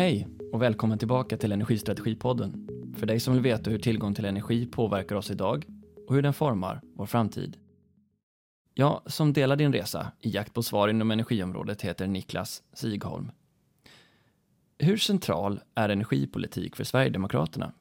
[0.00, 2.68] Hej och välkommen tillbaka till Energistrategipodden.
[2.98, 5.66] För dig som vill veta hur tillgång till energi påverkar oss idag
[6.06, 7.56] och hur den formar vår framtid.
[8.74, 13.30] Jag som delar din resa i jakt på svar inom energiområdet heter Niklas Sigholm.
[14.78, 17.72] Hur central är energipolitik för Sverigedemokraterna?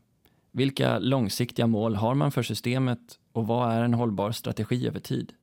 [0.51, 5.33] Vilka långsiktiga mål har man för systemet och vad är en hållbar strategi över tid?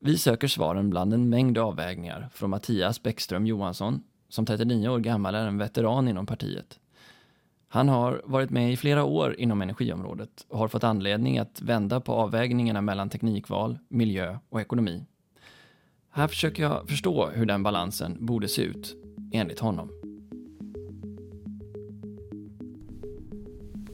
[0.00, 5.34] Vi söker svaren bland en mängd avvägningar från Mattias Bäckström Johansson, som 39 år gammal
[5.34, 6.78] är en veteran inom partiet.
[7.68, 12.00] Han har varit med i flera år inom energiområdet och har fått anledning att vända
[12.00, 15.04] på avvägningarna mellan teknikval, miljö och ekonomi.
[16.10, 18.96] Här försöker jag förstå hur den balansen borde se ut,
[19.32, 19.90] enligt honom.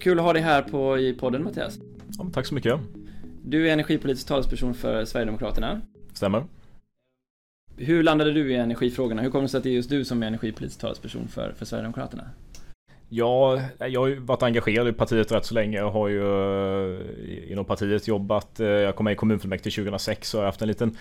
[0.01, 1.79] Kul att ha dig här på, i podden Mattias.
[2.19, 2.81] Ja, tack så mycket.
[3.45, 5.81] Du är energipolitisk talesperson för Sverigedemokraterna.
[6.12, 6.45] Stämmer.
[7.79, 9.23] Hur landade du i energifrågorna?
[9.23, 11.64] Hur kommer det sig att det är just du som är energipolitisk talesperson för, för
[11.64, 12.25] Sverigedemokraterna?
[13.09, 15.78] Ja, jag har ju varit engagerad i partiet rätt så länge.
[15.78, 16.23] Jag har ju
[16.95, 18.61] eh, inom partiet jobbat.
[18.61, 20.97] Eh, jag kom med i kommunfullmäktige 2006 och har haft en liten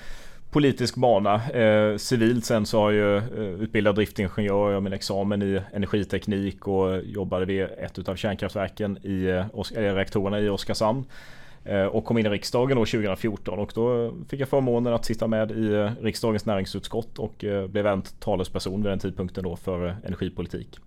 [0.51, 1.49] politisk bana.
[1.49, 4.67] Eh, civilt sen så har jag ju eh, utbildat driftingenjör.
[4.67, 10.49] Jag har min examen i energiteknik och jobbade vid ett av kärnkraftverken i reaktorerna i
[10.49, 11.05] Oskarshamn.
[11.65, 15.27] Eh, och kom in i riksdagen år 2014 och då fick jag förmånen att sitta
[15.27, 19.95] med i eh, riksdagens näringsutskott och eh, blev en talesperson vid den tidpunkten då för
[20.03, 20.79] energipolitik.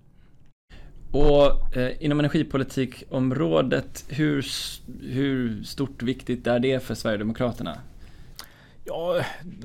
[1.11, 4.47] Och eh, inom energipolitikområdet, hur,
[5.03, 7.77] hur stort viktigt är det för Sverigedemokraterna?
[8.89, 9.21] Ja,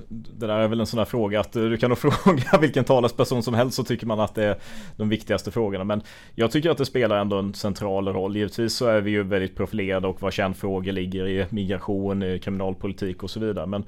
[0.10, 2.84] det där är väl en sån där fråga att eh, du kan nog fråga vilken
[2.84, 4.58] talesperson som helst så tycker man att det är
[4.98, 5.84] de viktigaste frågorna.
[5.84, 6.02] Men
[6.36, 8.36] jag tycker att det spelar ändå en central roll.
[8.36, 13.30] Givetvis så är vi ju väldigt profilerade och vad kärnfrågor ligger i migration, kriminalpolitik och
[13.30, 13.66] så vidare.
[13.66, 13.86] Men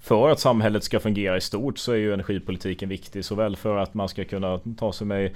[0.00, 3.24] för att samhället ska fungera i stort så är ju energipolitiken viktig.
[3.24, 5.30] Såväl för att man ska kunna ta sig med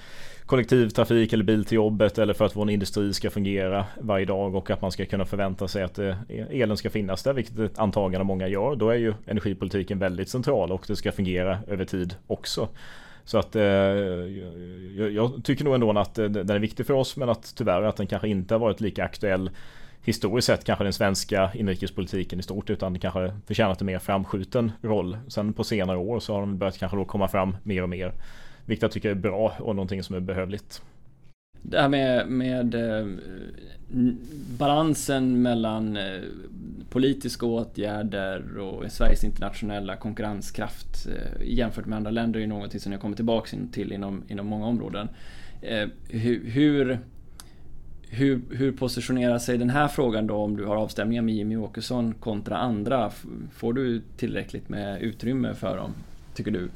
[0.47, 4.70] kollektivtrafik eller bil till jobbet eller för att vår industri ska fungera varje dag och
[4.70, 6.17] att man ska kunna förvänta sig att eh,
[6.51, 8.77] elen ska finnas där, vilket ett antagande många gör.
[8.77, 12.69] Då är ju energipolitiken väldigt central och det ska fungera över tid också.
[13.25, 17.17] Så att eh, jag, jag, tycker nog ändå att eh, den är viktig för oss
[17.17, 19.51] men att tyvärr att den kanske inte har varit lika aktuell
[20.05, 25.18] historiskt sett kanske den svenska inrikespolitiken i stort utan kanske förtjänat en mer framskjuten roll.
[25.29, 28.12] Sen på senare år så har de börjat kanske då komma fram mer och mer.
[28.67, 30.83] Vilket jag tycker är bra och någonting som är behövligt.
[31.62, 33.07] Det här med, med eh,
[34.58, 36.20] balansen mellan eh,
[36.91, 42.92] politiska åtgärder och Sveriges internationella konkurrenskraft eh, jämfört med andra länder är ju någonting som
[42.92, 45.08] jag kommer tillbaka till inom, inom många områden.
[45.62, 46.98] Eh, hur, hur
[48.14, 52.14] hur, hur positionerar sig den här frågan då om du har avstämningar med Jimmy Åkesson
[52.20, 53.11] kontra andra?
[53.55, 55.95] Får du tillräckligt med utrymme för dem,
[56.34, 56.68] tycker du?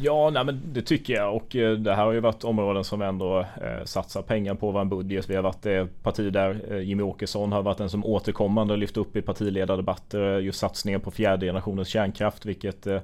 [0.00, 3.02] Ja, nej, men det tycker jag och eh, det här har ju varit områden som
[3.02, 5.30] ändå eh, satsar pengar på vår budget.
[5.30, 8.96] Vi har varit det parti där eh, Jimmy Åkesson har varit den som återkommande lyft
[8.96, 13.00] upp i partiledardebatter eh, just satsningen på fjärde generationens kärnkraft, vilket eh,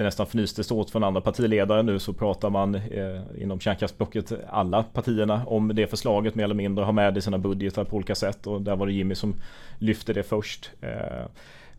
[0.00, 1.82] det nästan fnystes åt från andra partiledare.
[1.82, 6.84] Nu så pratar man eh, inom kärnkraftsblocket alla partierna om det förslaget mer eller mindre
[6.84, 9.34] har med i sina budgetar på olika sätt och där var det Jimmy som
[9.78, 10.70] lyfte det först.
[10.80, 11.26] Eh,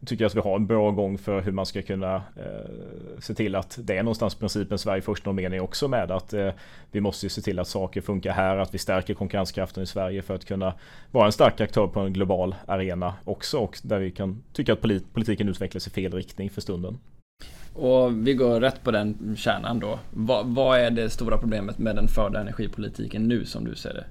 [0.06, 3.56] tycker att vi har en bra gång för hur man ska kunna eh, se till
[3.56, 6.50] att det är någonstans principen Sverige först någon mening också med att eh,
[6.92, 10.36] vi måste se till att saker funkar här, att vi stärker konkurrenskraften i Sverige för
[10.36, 10.74] att kunna
[11.12, 14.82] vara en stark aktör på en global arena också och där vi kan tycka att
[14.82, 16.98] polit politiken utvecklas i fel riktning för stunden.
[17.74, 20.00] Och vi går rätt på den kärnan då.
[20.12, 24.06] Vad, vad, är det stora problemet med den förda energipolitiken nu som du ser det?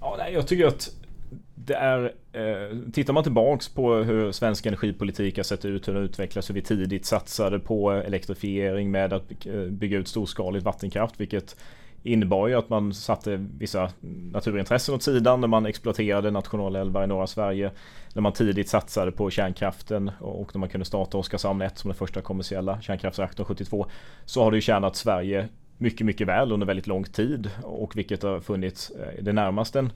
[0.00, 0.90] Ja, nej, jag tycker att
[1.54, 6.02] det är, eh, tittar man tillbaks på hur svensk energipolitik har sett ut, hur den
[6.02, 11.56] utvecklas, hur vi tidigt satsade på elektrifiering med att eh, bygga ut storskaligt vattenkraft, vilket
[12.02, 13.90] innebar ju att man satte vissa
[14.32, 17.70] naturintressen åt sidan när man exploaterade nationalälvar i norra Sverige.
[18.14, 21.96] När man tidigt satsade på kärnkraften och när man kunde starta Oskarshamn 1 som den
[21.96, 23.86] första kommersiella kärnkraftsreaktorn 72
[24.24, 25.48] så har det ju tjänat Sverige
[25.78, 29.92] mycket, mycket väl under väldigt lång tid och vilket har funnits eh, det närmaste en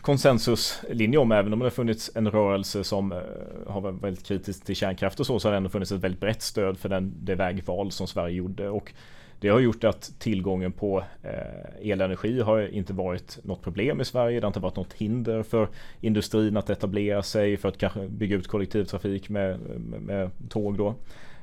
[0.00, 3.18] konsensuslinje om även om det har funnits en rörelse som eh,
[3.66, 6.20] har varit väldigt kritisk till kärnkraft och så så har det ändå funnits ett väldigt
[6.20, 8.92] brett stöd för den, det vägval som Sverige gjorde och
[9.40, 14.40] det har gjort att tillgången på eh, elenergi har inte varit något problem i Sverige.
[14.40, 15.68] Det har inte varit något hinder för
[16.00, 20.94] industrin att etablera sig för att kanske bygga ut kollektivtrafik med, med, med tåg då.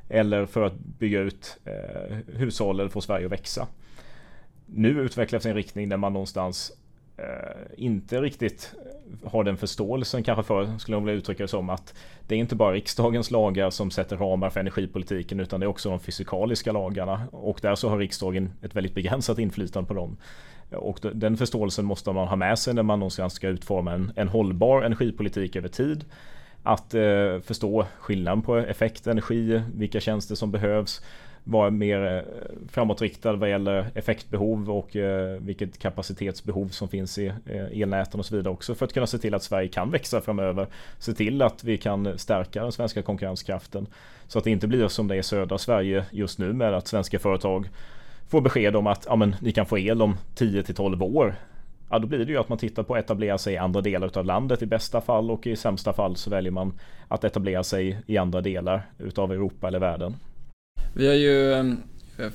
[0.09, 3.67] Eller för att bygga ut eh, hushåll eller få Sverige att växa.
[4.65, 6.71] Nu utvecklas en riktning där man någonstans
[7.17, 8.73] Eh, inte riktigt
[9.23, 11.93] har den förståelsen kanske för, skulle jag vilja uttrycka det som, att
[12.27, 15.89] det är inte bara riksdagens lagar som sätter ramar för energipolitiken utan det är också
[15.89, 20.17] de fysikaliska lagarna och där så har riksdagen ett väldigt begränsat inflytande på dem.
[20.71, 24.27] Och den förståelsen måste man ha med sig när man någonstans ska utforma en, en
[24.27, 26.05] hållbar energipolitik över tid.
[26.63, 31.01] Att eh, förstå skillnaden på effekt, energi, vilka tjänster som behövs
[31.47, 32.23] vara mer eh,
[32.69, 38.35] framåtriktad vad gäller effektbehov och eh, vilket kapacitetsbehov som finns i eh, elnäten och så
[38.35, 40.67] vidare också för att kunna se till att Sverige kan växa framöver.
[40.99, 43.87] Se till att vi kan stärka den svenska konkurrenskraften
[44.27, 46.87] så att det inte blir som det är i södra Sverige just nu med att
[46.87, 47.69] svenska företag
[48.27, 51.35] får besked om att ja, men, ni kan få el om 10 till 12 år.
[51.89, 54.17] Ja, då blir det ju att man tittar på att etablera sig i andra delar
[54.17, 56.73] av landet i bästa fall och i sämsta fall så väljer man
[57.07, 60.15] att etablera sig i andra delar utav Europa eller världen.
[60.97, 61.77] Vi har ju ehm,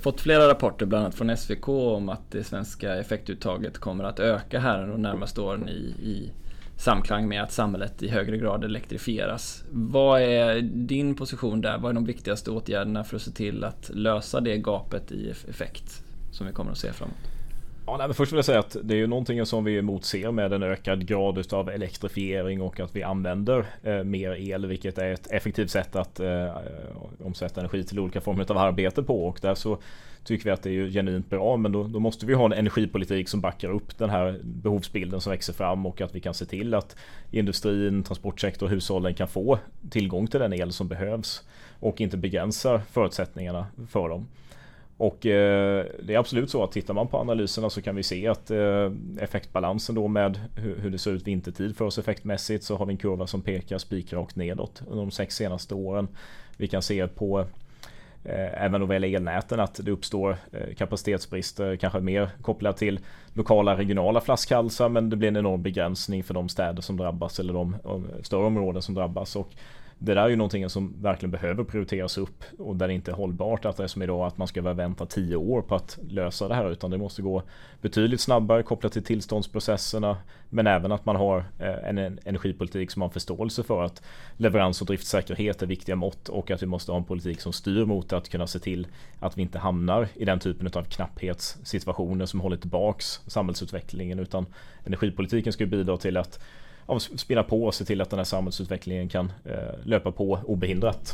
[0.01, 4.61] fått flera rapporter, bland annat från SVK, om att det svenska effektuttaget kommer att öka
[4.61, 6.33] här de närmaste åren i, i
[6.77, 9.65] samklang med att samhället i högre grad elektrifieras.
[9.71, 11.79] Vad är din position där?
[11.79, 16.03] Vad är de viktigaste åtgärderna för att se till att lösa det gapet i effekt
[16.33, 17.40] som vi kommer att se framåt?
[17.87, 20.31] Ja, nej, men först vill jag säga att det är ju någonting som vi motser
[20.31, 25.13] med en ökad grad utav elektrifiering och att vi använder eh, mer el, vilket är
[25.13, 26.57] ett effektivt sätt att eh,
[27.25, 29.27] omsätta energi till olika former av arbete på.
[29.27, 29.79] Och där så
[30.25, 32.53] tycker vi att det är ju genuint bra, men då, då, måste vi ha en
[32.53, 36.45] energipolitik som backar upp den här behovsbilden som växer fram och att vi kan se
[36.45, 36.97] till att
[37.31, 39.59] industrin, transportsektorn och hushållen kan få
[39.91, 41.43] tillgång till den el som behövs
[41.81, 44.27] och inte begränsar förutsättningarna för dem.
[45.01, 48.29] Och eh, det är absolut så att tittar man på analyserna så kan vi se
[48.29, 52.77] att eh, effektbalansen då med hur, hur, det ser ut vintertid för oss effektmässigt så
[52.77, 56.09] har vi en kurva som pekar spikrakt nedåt under de sex senaste åren.
[56.57, 57.41] Vi kan se på
[58.25, 63.01] eh, även vad gäller elnäten att det uppstår eh, kapacitetsbrister, kanske mer kopplat till
[63.33, 67.53] lokala regionala flaskhalsar men det blir en enorm begränsning för de städer som drabbas eller
[67.53, 69.37] de, de större områden som drabbas.
[69.37, 69.55] Och
[70.03, 73.15] det där är ju någonting som verkligen behöver prioriteras upp och där det inte är
[73.15, 75.99] hållbart att det är som idag att man ska behöva vänta tio år på att
[76.09, 77.43] lösa det här utan det måste gå
[77.81, 80.17] betydligt snabbare kopplat till tillståndsprocesserna
[80.49, 84.03] men även att man har eh, en energipolitik som har förståelse för att
[84.37, 87.85] leverans och driftsäkerhet är viktiga mått och att vi måste ha en politik som styr
[87.85, 88.87] mot att kunna se till
[89.19, 94.47] att vi inte hamnar i den typen av knapphetssituationer som håller tillbaks samhällsutvecklingen utan
[94.85, 96.41] energipolitiken ska bidra till att
[96.99, 99.55] spinna på och se till att den här samhällsutvecklingen kan eh,
[99.85, 101.13] löpa på obehindrat.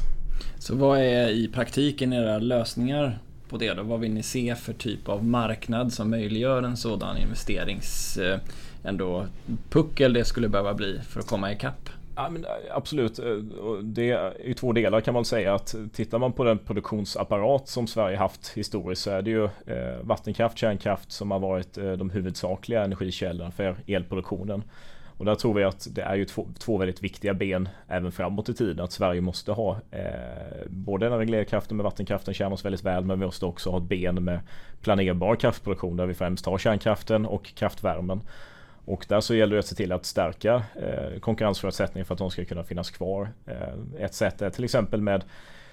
[0.59, 3.19] Så vad är i praktiken era lösningar
[3.49, 3.83] på det då?
[3.83, 8.39] Vad vill ni se för typ av marknad som möjliggör en sådan investerings eh,
[8.85, 9.27] ändå
[9.71, 11.91] puckel det skulle behöva bli för att komma ikapp?
[12.17, 13.21] Ja, men eh, absolut,
[13.83, 18.17] det är två delar kan man säga att tittar man på den produktionsapparat som Sverige
[18.17, 19.49] haft historiskt så är det ju
[20.03, 24.63] vattenkraft, kärnkraft som har varit de huvudsakliga energikällorna för elproduktionen.
[25.19, 28.49] Och där tror vi att det är ju två, två väldigt viktiga ben även framåt
[28.49, 28.85] i tiden.
[28.85, 33.05] Att Sverige måste ha eh, både den reglerade kraften med vattenkraften tjänar oss väldigt väl
[33.05, 34.41] men vi måste också ha ett ben med
[34.81, 38.21] planerbar kraftproduktion där vi främst har kärnkraften och kraftvärmen.
[38.85, 42.31] Och där så gäller det att se till att stärka eh, konkurrensförutsättningar för att de
[42.31, 43.29] ska kunna finnas kvar.
[43.47, 45.25] Eh, ett sätt är till exempel med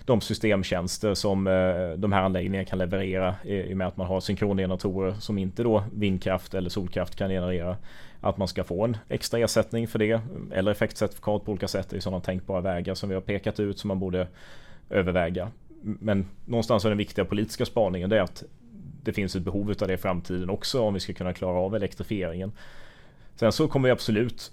[0.06, 4.20] de systemtjänster som eh, de här anläggningarna kan leverera i och med att man har
[4.20, 7.78] synkrongeneratorer som inte då vindkraft eller solkraft kan generera.
[8.22, 10.22] Att man ska få en extra ersättning för det
[10.52, 11.90] eller effektcertifikat på olika sätt.
[11.90, 14.28] Det är sådana tänkbara vägar som vi har pekat ut som man borde
[14.90, 15.52] överväga.
[15.82, 18.44] Men någonstans är den viktiga politiska spaningen det är att
[19.04, 21.76] det finns ett behov av det i framtiden också om vi ska kunna klara av
[21.76, 22.52] elektrifieringen.
[23.36, 24.52] Sen så kommer vi absolut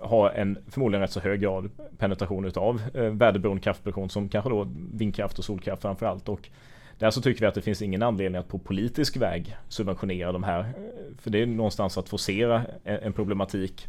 [0.00, 4.68] ha en förmodligen rätt så hög grad penetration utav eh, väderberoende kraftproduktion som kanske då
[4.92, 6.28] vindkraft och solkraft framförallt.
[6.28, 6.48] Och
[6.98, 10.42] där så tycker vi att det finns ingen anledning att på politisk väg subventionera de
[10.42, 10.60] här.
[10.60, 10.64] Eh,
[11.18, 13.86] för det är någonstans att forcera en problematik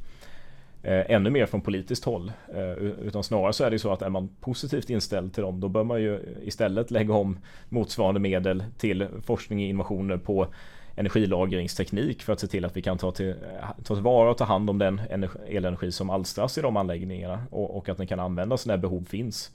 [0.83, 2.31] eh, ännu mer från politiskt håll.
[2.55, 5.67] Eh, utan snarare så är det så att är man positivt inställd till dem då
[5.67, 10.47] bör man ju istället lägga om motsvarande medel till forskning och innovationer på
[10.95, 13.35] energilagringsteknik för att se till att vi kan ta, till, eh,
[13.83, 15.01] ta tillvara och ta hand om den
[15.47, 19.51] elenergi som alstras i de anläggningarna och, och att den kan användas när behov finns.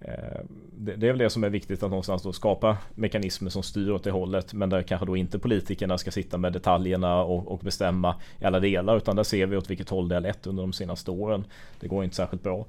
[0.00, 0.40] Eh,
[0.76, 3.90] det, det är väl det som är viktigt att någonstans då skapa mekanismer som styr
[3.90, 7.58] åt det hållet men där kanske då inte politikerna ska sitta med detaljerna och, och
[7.58, 10.62] bestämma i alla delar utan där ser vi åt vilket håll det har lett under
[10.62, 11.44] de senaste åren.
[11.80, 12.66] Det går inte särskilt bra.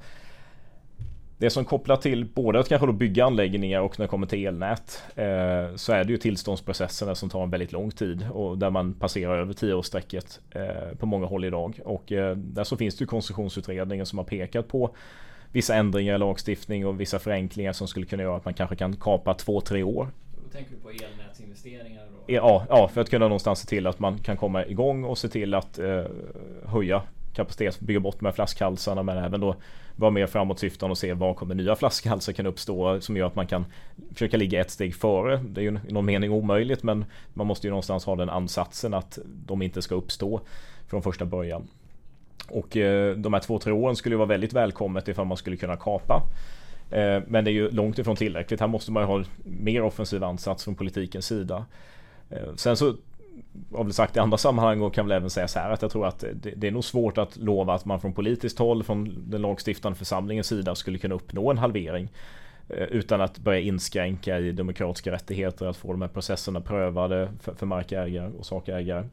[1.38, 4.48] Det som kopplar till både att kanske då bygga anläggningar och när det kommer till
[4.48, 8.70] elnät eh, så är det ju tillståndsprocesserna som tar en väldigt lång tid och där
[8.70, 11.80] man passerar över tioårsstrecket eh, på många håll idag.
[11.86, 14.96] Och eh, där så finns det ju koncessionsutredningen som har pekat på
[15.52, 18.96] vissa ändringar i lagstiftning och vissa förenklingar som skulle kunna göra att man kanske kan
[18.96, 20.08] kapa två, tre år.
[20.44, 22.04] Då tänker du på elnätsinvesteringar?
[22.06, 22.34] Då?
[22.34, 25.30] Ja, ja, för att kunna någonstans se till att man kan komma igång och se
[25.30, 26.04] till att eh,
[26.66, 27.02] höja
[27.36, 29.56] kapacitet, att bygga bort de här flaskhalsarna men även då
[29.96, 33.48] vara mer framåtsyftande och se var kommer nya flaskhalsar kan uppstå som gör att man
[33.48, 33.66] kan
[34.14, 35.38] försöka ligga ett steg före.
[35.38, 38.94] Det är ju i någon mening omöjligt men man måste ju någonstans ha den ansatsen
[38.94, 40.42] att de inte ska uppstå
[40.88, 41.68] från första början.
[42.50, 45.58] Och eh, de här två, tre åren skulle ju vara väldigt välkommet ifall man skulle
[45.58, 46.24] kunna kapa.
[46.92, 48.60] Eh, men det är ju långt ifrån tillräckligt.
[48.60, 51.66] Här måste man ju ha mer offensiv ansats från politikens sida.
[52.30, 52.96] Eh, sen så
[53.74, 55.92] har väl sagt i andra sammanhang och kan väl även säga så här att jag
[55.92, 59.30] tror att det, det, är nog svårt att lova att man från politiskt håll, från
[59.30, 62.10] den lagstiftande församlingens sida skulle kunna uppnå en halvering.
[62.70, 67.54] Eh, utan att börja inskränka i demokratiska rättigheter, att få de här processerna prövade för,
[67.54, 69.06] för markägare och sakägare.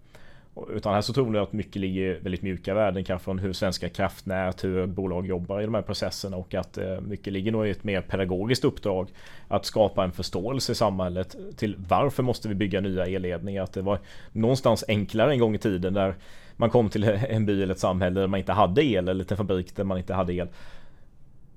[0.70, 3.88] Utan här så tror jag att mycket ligger väldigt mjuka värden kanske från hur svenska
[3.88, 7.70] kraftnät, hur bolag jobbar i de här processerna och att eh, mycket ligger nog i
[7.70, 9.08] ett mer pedagogiskt uppdrag
[9.48, 13.62] att skapa en förståelse i samhället till varför måste vi bygga nya elledningar?
[13.62, 13.98] Att det var
[14.32, 16.14] någonstans enklare en gång i tiden där
[16.56, 19.32] man kom till en by eller ett samhälle där man inte hade el eller till
[19.32, 20.48] en fabrik där man inte hade el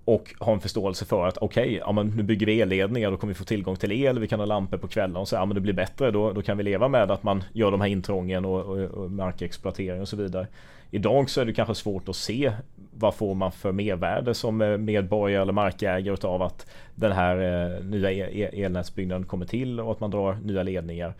[0.06, 3.18] och ha en förståelse för att okej, okay, ja, men nu bygger vi elledningar, då
[3.18, 5.46] kommer vi få tillgång till el, vi kan ha lampor på kvällen och så, ja
[5.46, 7.88] men det blir bättre, då, då kan vi leva med att man gör de här
[7.88, 10.48] intrången och, och, och markexploatering och så vidare.
[10.92, 12.52] Idag så är det kanske svårt att se
[12.94, 17.84] vad får man för mervärde som eh, medborgare eller markägare utav att den här eh,
[17.84, 21.14] nya e-, e-, elnätsbyggnaden kommer till och att man drar nya ledningar.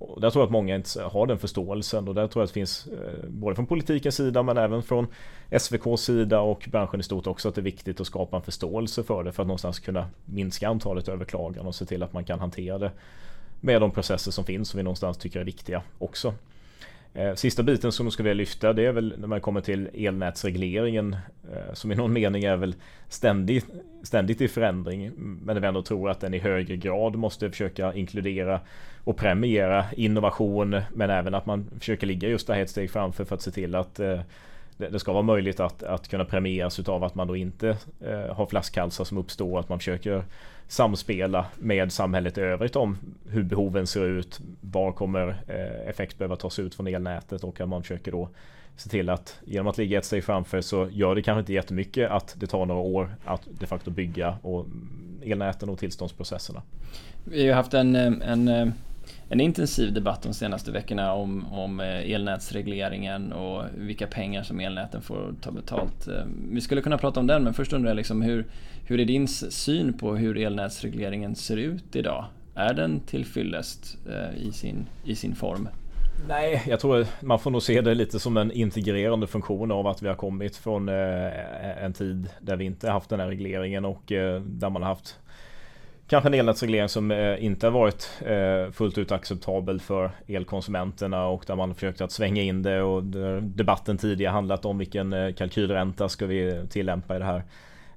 [0.00, 2.50] Och där tror jag att många inte har den förståelsen och där tror jag att
[2.50, 5.06] det finns eh, både från politikens sida men även från
[5.50, 9.02] SVKs sida och branschen i stort också att det är viktigt att skapa en förståelse
[9.02, 12.40] för det för att någonstans kunna minska antalet överklaganden och se till att man kan
[12.40, 12.90] hantera det
[13.60, 16.34] med de processer som finns som vi någonstans tycker är viktiga också.
[17.14, 19.88] Eh, sista biten som jag skulle vilja lyfta det är väl när man kommer till
[19.94, 21.16] elnätsregleringen
[21.52, 22.74] eh, som i någon mening är väl
[23.08, 23.66] ständigt,
[24.02, 28.60] ständigt i förändring men vi ändå tror att den i högre grad måste försöka inkludera
[29.04, 33.24] och premiera innovation men även att man försöker ligga just det här ett steg framför
[33.24, 34.20] för att se till att eh,
[34.80, 38.34] det, det ska vara möjligt att, att kunna premieras utav att man då inte eh,
[38.34, 40.24] har flaskhalsar som uppstår, att man försöker
[40.68, 46.36] samspela med samhället i övrigt om hur behoven ser ut, var kommer eh, effekt behöva
[46.36, 48.28] tas ut från elnätet och att man försöker då
[48.76, 52.10] se till att genom att ligga ett steg framför så gör det kanske inte jättemycket
[52.10, 56.62] att det tar några år att de facto bygga och mm, elnäten och tillståndsprocesserna.
[57.24, 58.68] Vi har haft en, eh, en eh,
[59.32, 65.02] en intensiv debatt de senaste veckorna om, om eh, elnätsregleringen och vilka pengar som elnäten
[65.02, 66.08] får ta betalt.
[66.08, 68.46] Eh, vi skulle kunna prata om den, men först undrar jag liksom hur,
[68.84, 72.24] hur är din syn på hur elnätsregleringen ser ut idag?
[72.54, 75.68] Är den tillfyllest eh, i sin, i sin form?
[76.28, 80.02] Nej, jag tror man får nog se det lite som en integrerande funktion av att
[80.02, 84.02] vi har kommit från en tid där vi inte haft den här regleringen och
[84.40, 85.19] där man har haft
[86.10, 91.44] kanske en elnätsreglering som eh, inte har varit eh, fullt ut acceptabel för elkonsumenterna och
[91.46, 93.02] där man försökt att svänga in det och
[93.42, 97.42] debatten tidigare handlat om vilken eh, kalkylränta ska vi tillämpa i det här.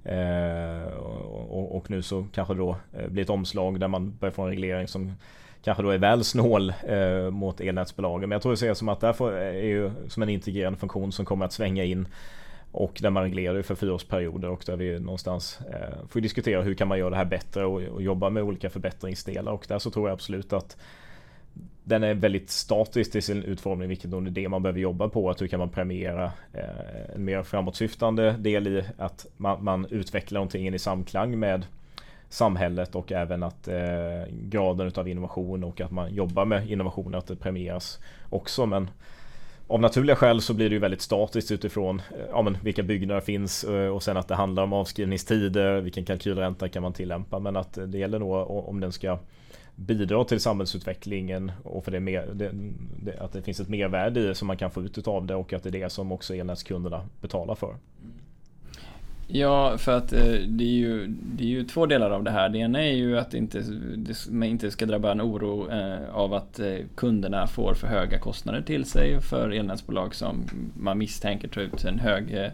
[0.06, 0.94] Eh,
[1.48, 4.88] och nu så kanske då eh, blir ett omslag där man börjar få en reglering
[4.88, 5.14] som
[5.64, 8.30] kanske då är väl snål eh, mot elnätsbolagen.
[8.30, 11.26] Men jag tror det ser som att det är ju som en integrerande funktion som
[11.26, 12.08] kommer att svänga in
[12.74, 16.88] och där man reglerar för fyraårsperioder och där vi någonstans eh, får diskutera hur kan
[16.88, 19.52] man göra det här bättre och, och, jobba med olika förbättringsdelar.
[19.52, 20.78] Och där så tror jag absolut att
[21.84, 25.30] den är väldigt statisk i sin utformning, vilket då är det man behöver jobba på.
[25.30, 30.40] Att hur kan man premiera eh, en mer framåtsyftande del i att man, man utvecklar
[30.40, 31.66] någonting i samklang med
[32.30, 37.28] samhället och även att eh, graden utav innovation och att man jobbar med innovation, att
[37.28, 38.00] det premieras
[38.30, 38.66] också.
[38.66, 38.90] Men
[39.68, 43.22] av naturliga skäl så blir det ju väldigt statiskt utifrån eh, ja, men vilka byggnader
[43.22, 47.56] finns eh, och sen att det handlar om avskrivningstider, vilken kalkylränta kan man tillämpa men
[47.56, 49.20] att det gäller nog om den ska
[49.76, 52.52] bidra till samhällsutvecklingen och för det, mer, det,
[53.04, 55.54] det, att det finns ett mervärde i som man kan få ut av det och
[55.54, 57.70] att det är det som också elnätskunderna betalar för.
[57.70, 58.14] Mm.
[59.36, 62.50] Ja, för att eh, det, är ju, det är ju två delar av det här.
[62.50, 63.64] Det ena är ju att det inte,
[64.30, 68.62] det inte ska drabba en oro eh, av att eh, kunderna får för höga kostnader
[68.62, 70.46] till sig för elnätsbolag som
[70.80, 72.52] man misstänker tar ut en hög, eh,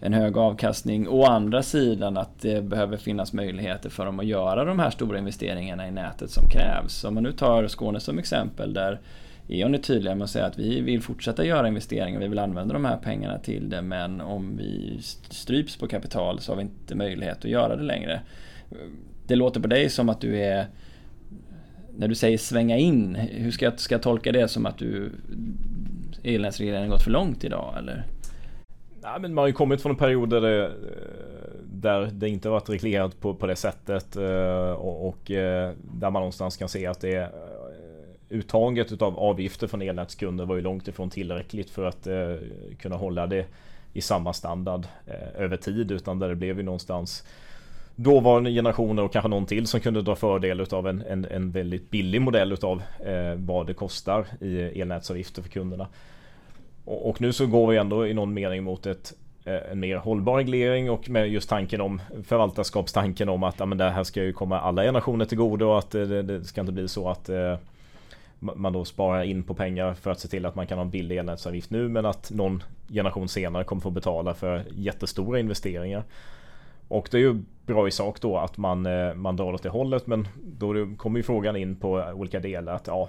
[0.00, 1.08] en hög avkastning.
[1.08, 5.18] Å andra sidan att det behöver finnas möjligheter för dem att göra de här stora
[5.18, 7.04] investeringarna i nätet som krävs.
[7.04, 9.00] Om man nu tar Skåne som exempel där
[9.52, 12.74] E.ON är tydliga med att säga att vi vill fortsätta göra investeringar, vi vill använda
[12.74, 16.94] de här pengarna till det men om vi stryps på kapital så har vi inte
[16.94, 18.20] möjlighet att göra det längre.
[19.26, 20.66] Det låter på dig som att du är
[21.96, 25.12] när du säger svänga in, hur ska jag, ska jag tolka det som att du
[26.22, 28.04] elnätsregleringen gått för långt idag eller?
[29.02, 30.72] Nej, men man har ju kommit från en period där det,
[31.72, 36.20] där det inte varit reglerat på, på det sättet eh, och, och eh, där man
[36.20, 37.30] någonstans kan se att det är
[38.30, 42.34] uttaget utav avgifter från elnätskunder var ju långt ifrån tillräckligt för att eh,
[42.78, 43.46] kunna hålla det
[43.92, 47.24] i samma standard eh, över tid utan där det blev ju någonstans
[47.96, 51.90] dåvarande generationer och kanske någon till som kunde dra fördel av en, en, en väldigt
[51.90, 55.86] billig modell utav eh, vad det kostar i elnätsavgifter för kunderna.
[56.84, 59.12] Och, och, nu så går vi ändå i någon mening mot ett,
[59.44, 63.78] eh, en mer hållbar reglering och med just tanken om förvaltarskapstanken om att ja, men
[63.78, 66.60] det här ska ju komma alla generationer till godo och att eh, det, det ska
[66.60, 67.56] inte bli så att eh,
[68.40, 70.90] man då sparar in på pengar för att se till att man kan ha en
[70.90, 76.04] billig elnätsavgift nu men att någon generation senare kommer få betala för jättestora investeringar.
[76.88, 79.68] Och det är ju bra i sak då att man, eh, man drar åt det
[79.68, 83.08] hållet men då kommer ju frågan in på olika delar att ja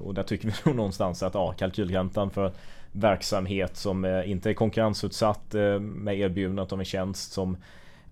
[0.00, 2.52] och där tycker vi nog någonstans att ja kalkylräntan för
[2.92, 7.56] verksamhet som eh, inte är konkurrensutsatt eh, med erbjudandet av en tjänst som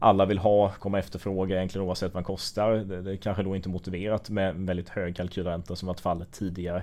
[0.03, 2.73] alla vill ha, kommer efterfråga egentligen oavsett vad den kostar.
[2.73, 6.83] Det, det är kanske då inte motiverat med väldigt hög kalkylränta som varit fallet tidigare.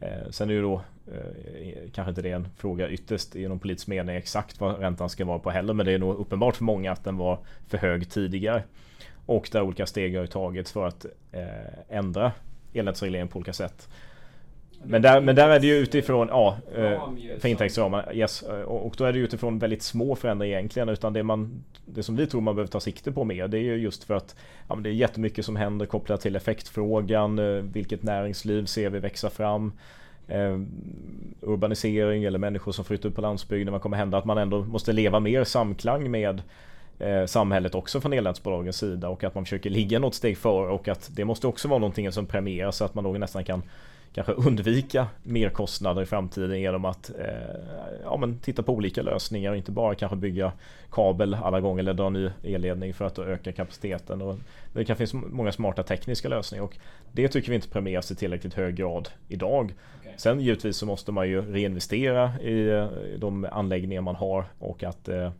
[0.00, 3.86] Eh, sen är ju då eh, kanske inte det en fråga ytterst i någon politisk
[3.86, 6.92] mening exakt vad räntan ska vara på heller men det är nog uppenbart för många
[6.92, 8.62] att den var för hög tidigare.
[9.26, 12.32] Och där olika steg har tagits för att eh, ändra
[12.72, 13.88] elnätsregleringen på olika sätt.
[14.84, 17.00] Men där, men där är det ju utifrån, ja, eh,
[17.38, 18.42] för intäktsramarna, yes.
[18.42, 20.88] Eh, och då är det ju utifrån väldigt små förändringar egentligen.
[20.88, 23.62] Utan det, man, det som vi tror man behöver ta sikte på mer, det är
[23.62, 24.36] ju just för att
[24.68, 27.38] ja, det är jättemycket som händer kopplat till effektfrågan.
[27.38, 29.72] Eh, vilket näringsliv ser vi växa fram?
[30.28, 30.58] Eh,
[31.40, 33.72] urbanisering eller människor som flyttar ut på landsbygden.
[33.72, 34.18] Vad kommer hända?
[34.18, 36.42] Att man ändå måste leva mer samklang med
[36.98, 40.88] eh, samhället också från elnätsbolagens sida och att man försöker ligga något steg före och
[40.88, 43.62] att det måste också vara någonting som premieras så att man då nästan kan
[44.12, 47.26] kanske undvika merkostnader i framtiden genom att eh,
[48.04, 50.52] ja, men titta på olika lösningar och inte bara kanske bygga
[50.90, 54.22] kabel alla gånger eller dra ny elledning för att öka kapaciteten.
[54.22, 54.36] Och
[54.72, 56.76] det kan finnas många smarta tekniska lösningar och
[57.12, 59.74] det tycker vi inte premieras i tillräckligt hög grad idag.
[60.00, 60.12] Okay.
[60.16, 62.86] Sen givetvis så måste man ju reinvestera i eh,
[63.18, 65.30] de anläggningar man har och att eh,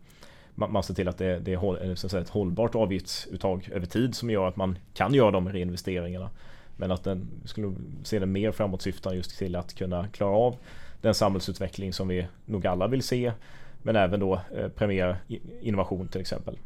[0.54, 4.56] man ser till att det, det är ett hållbart avgiftsuttag över tid som gör att
[4.56, 6.30] man kan göra de reinvesteringarna.
[6.76, 10.56] Men att den skulle se den mer framåtsyftande just till att kunna klara av
[11.00, 13.32] den samhällsutveckling som vi nog alla vill se.
[13.82, 15.16] Men även då eh, premiera
[15.60, 16.58] innovation till exempel.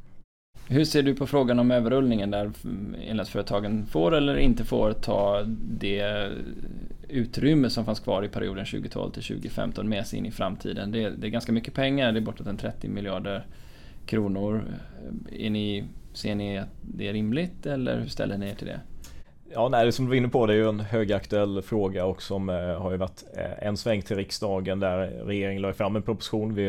[0.69, 5.43] Hur ser du på frågan om överrullningen där mm, elnätsföretagen får eller inte får ta
[5.79, 6.31] det
[7.09, 10.93] utrymme som fanns kvar i perioden 2012 till 2015 med sig in i framtiden?
[10.93, 13.47] Det är, det är ganska mycket pengar, det är bortåt en 30 miljarder
[14.07, 14.65] kronor.
[15.33, 18.81] Är ni, ser ni att det är rimligt eller hur ställer ni er till det?
[19.53, 22.23] Ja, nej, det som du var inne på det är ju en högaktuell fråga och
[22.23, 26.03] som eh, har ju varit eh, en sväng till riksdagen där regeringen la fram en
[26.03, 26.55] proposition.
[26.55, 26.67] Vi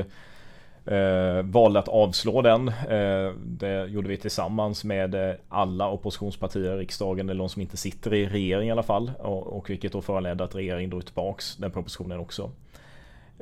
[0.86, 2.68] eh, valde att avslå den.
[2.68, 7.78] Eh, det gjorde vi tillsammans med eh, alla oppositionspartier i riksdagen, eller de som inte
[7.78, 9.12] sitter i regering i alla fall.
[9.20, 12.52] Och, och vilket då föranledde att regeringen drog tillbaks den propositionen också.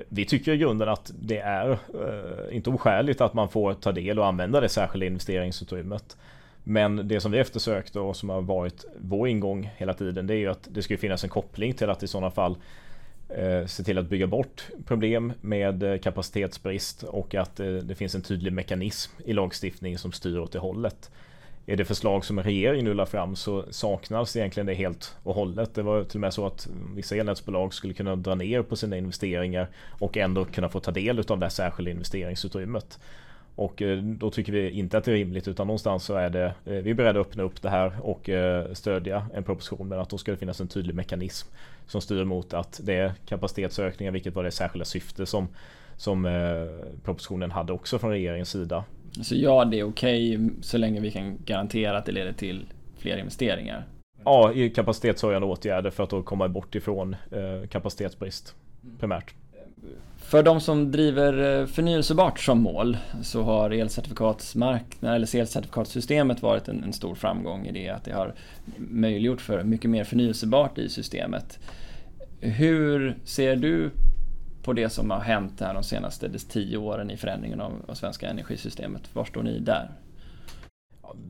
[0.10, 4.19] Vi tycker i grunden att det är eh, inte oskäligt att man får ta del
[4.19, 6.17] och använda det särskilda investeringsutrymmet.
[6.67, 10.38] Men det som vi eftersökte och som har varit vår ingång hela tiden det är
[10.38, 12.58] ju att det ska finnas en koppling till att i sådana fall
[13.30, 18.15] eh, se till att bygga bort problem med eh, kapacitetsbrist och att eh, det finns
[18.15, 21.12] en tydlig mekanism i lagstiftningen som styr åt det hållet.
[21.65, 25.75] I det förslag som regeringen nu la fram så saknas egentligen det helt och hållet.
[25.75, 28.97] Det var till och med så att vissa elnätsbolag skulle kunna dra ner på sina
[28.97, 32.99] investeringar och ändå kunna få ta del av det här särskilda investeringsutrymmet.
[33.56, 36.46] Och eh, då tycker vi inte att det är rimligt utan någonstans så är det
[36.46, 40.00] eh, Vi är beredda att öppna upp det här och eh, stödja en proposition men
[40.00, 41.48] att då ska det finnas en tydlig mekanism
[41.88, 45.48] Som styr mot att det är kapacitetsökningar vilket var det särskilda syfte som
[45.98, 46.24] Som
[47.04, 48.84] propositionen hade också från regeringens sida.
[49.22, 52.65] Så ja, det är okej okay, så länge vi kan garantera att det leder till
[52.98, 53.86] fler investeringar?
[54.24, 57.15] Ja, i kapacitetshöjande åtgärder för att då komma bort ifrån
[57.70, 58.56] kapacitetsbrist
[59.00, 59.34] primärt.
[60.25, 66.83] För de som driver eh, förnyelsebart som mål så har elcertifikatsmarknaden eller elcertifikatssystemet varit en,
[66.83, 68.33] en, stor framgång i det att det har
[68.77, 71.59] möjliggjort för mycket mer förnyelsebart i systemet.
[72.39, 73.91] Hur ser du
[74.63, 78.29] på det som har hänt här de senaste tio åren i förändringen av, av svenska
[78.29, 79.15] energisystemet?
[79.15, 79.89] Var står ni där?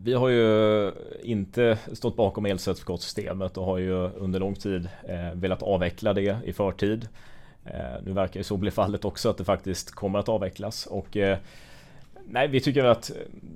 [0.03, 0.91] Vi har ju
[1.23, 6.53] inte stått bakom elcertifikatssystemet och har ju under lång tid eh, velat avveckla det i
[6.53, 7.08] förtid.
[7.65, 11.17] Eh, nu verkar ju så bli fallet också att det faktiskt kommer att avvecklas och
[11.17, 11.38] eh,
[12.28, 13.12] Nej, vi tycker att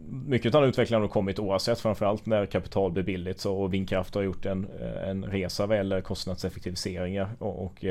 [0.10, 4.16] mycket av den utvecklingen har kommit oavsett framförallt när kapital blir billigt så och vindkraft
[4.16, 7.86] har gjort en, eh, en resa vad gäller kostnadseffektiviseringar och, och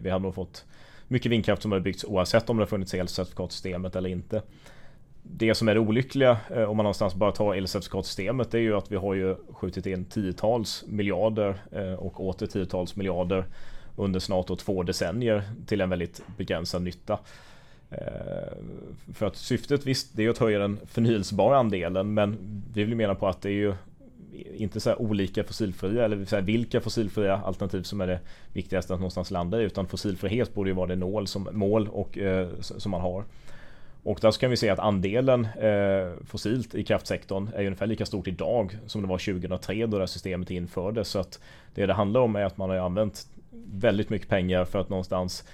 [0.00, 0.64] vi har nog fått
[1.08, 4.42] mycket vindkraft som har byggts oavsett om det har funnits elcertifikatsystemet eller inte.
[5.22, 8.92] det som är det olyckliga om man någonstans bara tar elcertifikatsystemet det är ju att
[8.92, 11.56] vi har ju skjutit in tiotals miljarder
[11.98, 13.44] och åter tiotals miljarder
[13.96, 17.18] under snart två decennier till en väldigt begränsad nytta.
[17.90, 18.56] Eh,
[19.14, 23.14] för att syftet visst, det är att höja den förnyelsebara andelen men vi vill mena
[23.14, 23.74] på att det är ju
[24.56, 28.20] inte så olika fossilfria eller så vilka fossilfria alternativ som är det
[28.52, 32.18] viktigaste att någonstans landa i utan fossilfrihet borde ju vara det mål som, mål och,
[32.18, 33.24] eh, som man har.
[34.02, 38.06] Och där så kan vi se att andelen eh, fossilt i kraftsektorn är ungefär lika
[38.06, 41.08] stort idag som det var 2003 då det här systemet infördes.
[41.08, 41.40] Så att
[41.74, 43.26] det det handlar om är att man har använt
[43.64, 45.44] väldigt mycket pengar för att någonstans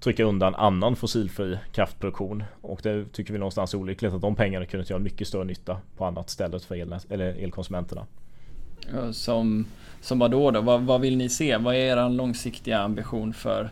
[0.00, 2.44] trycka undan annan fossilfri kraftproduktion.
[2.60, 5.80] Och det tycker vi någonstans är olyckligt att de pengarna kunde göra mycket större nytta
[5.96, 8.06] på annat ställe för el, eller elkonsumenterna.
[9.12, 9.66] Som,
[10.00, 10.50] som vad då?
[10.50, 10.60] då?
[10.60, 11.56] Vad, vad vill ni se?
[11.56, 13.70] Vad är er långsiktiga ambition för,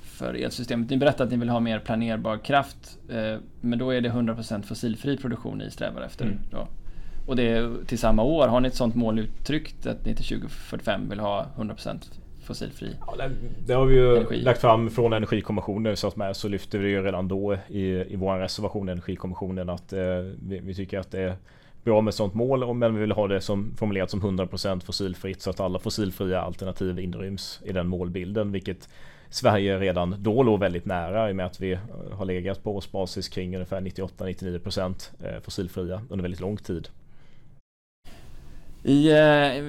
[0.00, 0.90] för elsystemet?
[0.90, 4.62] Ni berättar att ni vill ha mer planerbar kraft, eh, men då är det 100%
[4.62, 6.24] fossilfri produktion ni strävar efter.
[6.24, 6.38] Mm.
[6.50, 6.68] Då.
[7.26, 8.48] Och det är till samma år.
[8.48, 12.00] Har ni ett sådant mål uttryckt att ni till 2045 vill ha 100%
[12.46, 13.30] fossilfri ja, det,
[13.66, 14.42] det har vi ju energi.
[14.42, 18.16] lagt fram från Energikommissionen så att med så lyfter vi ju redan då i, i
[18.16, 20.00] vår reservation Energikommissionen att eh,
[20.42, 21.36] vi, vi, tycker att det är
[21.84, 25.42] bra med ett sådant mål men vi vill ha det som formulerat som 100% fossilfritt
[25.42, 28.88] så att alla fossilfria alternativ inryms i den målbilden vilket
[29.30, 31.78] Sverige redan då låg väldigt nära i och med att vi
[32.12, 36.88] har legat på årsbasis kring ungefär 98-99% eh, fossilfria under väldigt lång tid.
[38.88, 39.62] I eh,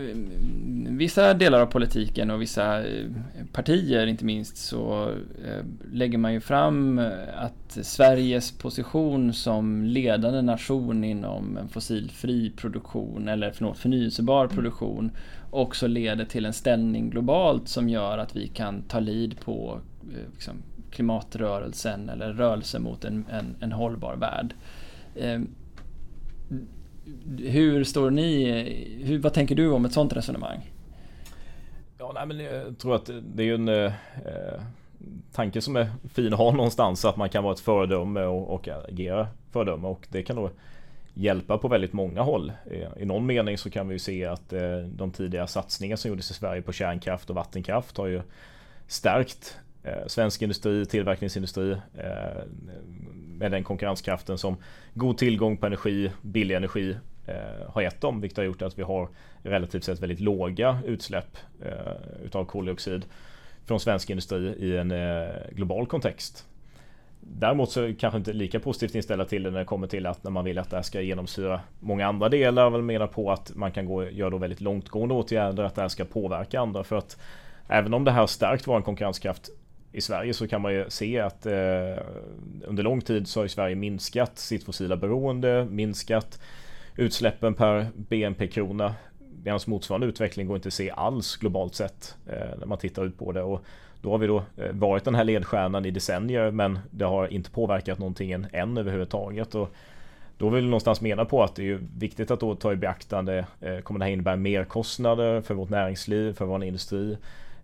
[0.98, 3.06] vissa delar av politiken och vissa eh,
[3.52, 5.12] partier inte minst så
[5.46, 12.50] eh, lägger man ju fram eh, att Sveriges position som ledande nation inom en fossilfri
[12.50, 14.56] produktion eller förlåt, förnyelsebar mm.
[14.56, 15.12] produktion
[15.50, 19.80] också leder till en ställning globalt som gör att vi kan ta lid på
[20.12, 20.54] eh, liksom,
[20.92, 24.54] klimatrörelsen eller rörelse mot en, en, en hållbar värld.
[27.38, 28.52] Hur står ni,
[29.04, 30.72] hur, vad tänker du om ett sånt resonemang?
[31.98, 33.92] Ja, nej, men eh, jag tror att det är en eh,
[35.32, 37.06] tanke som är fin att ha någonstans.
[37.06, 39.88] Att man kan vara ett föredöme och, och agera föredöme.
[39.88, 40.50] Och det kan då
[41.14, 42.52] hjälpa på väldigt många håll.
[42.72, 46.10] Eh, I någon mening så kan vi ju se att eh, de tidiga satsningar som
[46.10, 48.22] gjordes i Sverige på kärnkraft och vattenkraft har ju
[48.88, 52.44] stärkt eh, svensk industri, tillverkningsindustri eh,
[53.40, 54.58] med den konkurrenskraften som
[54.94, 56.96] god tillgång på energi, billig energi
[57.28, 59.10] eh, har gett dem, vilket har gjort att vi har
[59.44, 63.06] relativt sett väldigt låga utsläpp eh, utav koldioxid
[63.66, 66.48] från svensk industri i en eh, global kontext.
[67.20, 70.06] Däremot så är jag kanske inte lika positivt inställda till det när det kommer till
[70.06, 72.72] att när man vill att det här ska genomsyra många andra delar.
[72.72, 75.90] Jag menar på att man kan gå, göra då väldigt långtgående åtgärder, att det här
[75.90, 76.84] ska påverka andra.
[76.84, 77.18] För att
[77.68, 79.50] även om det här har stärkt vår konkurrenskraft
[79.98, 81.98] i Sverige så kan man ju se att eh,
[82.62, 86.40] under lång tid så har Sverige minskat sitt fossila beroende, minskat
[86.96, 88.96] utsläppen per BNP-krona.
[89.44, 93.18] Medan motsvarande utveckling går inte att se alls globalt sett eh, när man tittar ut
[93.18, 93.42] på det.
[93.42, 93.66] Och
[94.02, 97.52] då har vi då eh, varit den här ledstjärnan i decennier men det har inte
[97.52, 99.56] påverkat någonting än överhuvudtaget.
[99.56, 99.74] Och
[100.38, 103.46] då vill vi någonstans mena på att det är viktigt att då ta i beaktande,
[103.62, 107.18] eh, kommer det här innebära mer kostnader för vårt näringsliv, för vår industri?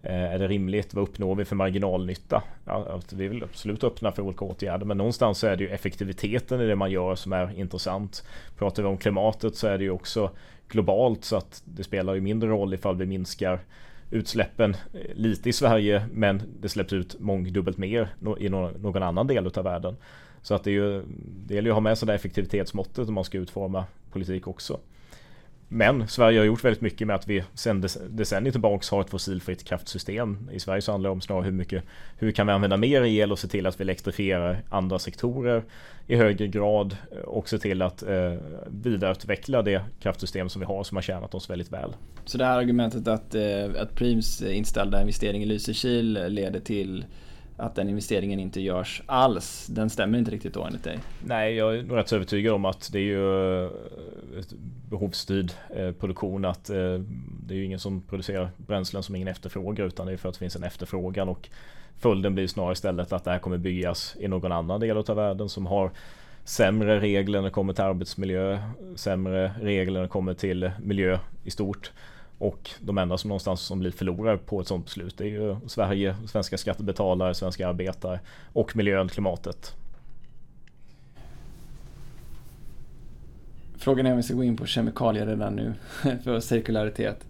[0.04, 0.94] Eh, är det rimligt?
[0.94, 2.44] Vad uppnår vi för marginalnytta?
[2.66, 5.70] Ja, alltså, vi vill absolut öppna för olika åtgärder men någonstans så är det ju
[5.70, 8.24] effektiviteten i det man gör som är intressant.
[8.58, 10.32] Pratar vi om klimatet så är det ju också
[10.68, 13.60] globalt så att det spelar ju mindre roll ifall vi minskar
[14.12, 19.48] utsläppen eh, lite i Sverige men det släpps ut mångdubbelt mer i någon annan del
[19.48, 19.96] av världen.
[20.42, 21.04] Så att det, är ju,
[21.48, 24.80] det gäller ju att ha med sig det effektivitetsmåttet om man ska utforma politik också.
[25.76, 29.64] Men Sverige har gjort väldigt mycket med att vi sedan decennier tillbaks har ett fossilfritt
[29.64, 30.50] kraftsystem.
[30.54, 31.84] I Sverige så handlar det om snarare hur mycket
[32.18, 35.64] Hur kan vi använda mer el och se till att vi elektrifierar andra sektorer
[36.08, 38.34] i högre grad och se till att eh,
[38.68, 41.94] vidareutveckla det kraftsystem som vi har som har tjänat oss väldigt väl.
[42.26, 47.06] Så det här argumentet att, eh, att Preems inställda investering i Lysekil leder till
[47.64, 49.68] att den investeringen inte görs alls.
[49.68, 51.00] Den stämmer inte riktigt då enligt dig?
[51.26, 53.72] Nej, jag är nog rätt övertygad om att det är ju eh,
[54.40, 54.54] ett
[54.90, 56.46] behovsstyrd eh, produktion.
[56.46, 56.76] Att eh,
[57.46, 60.36] det är ju ingen som producerar bränslen som ingen efterfrågar utan det är för att
[60.36, 61.50] det finns en efterfrågan och
[62.00, 65.50] följden blir snarare istället att det här kommer byggas i någon annan del av världen
[65.50, 65.92] som har
[66.44, 68.60] sämre regler när det kommer till arbetsmiljö,
[68.96, 71.92] sämre regler när det kommer till miljö i stort.
[72.44, 76.16] Och de enda som någonstans som blir förlorare på ett sådant beslut är ju Sverige,
[76.28, 78.20] svenska skattebetalare, svenska arbetare
[78.54, 79.76] och miljön, klimatet.
[83.78, 85.74] Frågan är om vi ska gå in på kemikalier redan nu
[86.24, 87.26] för cirkularitet.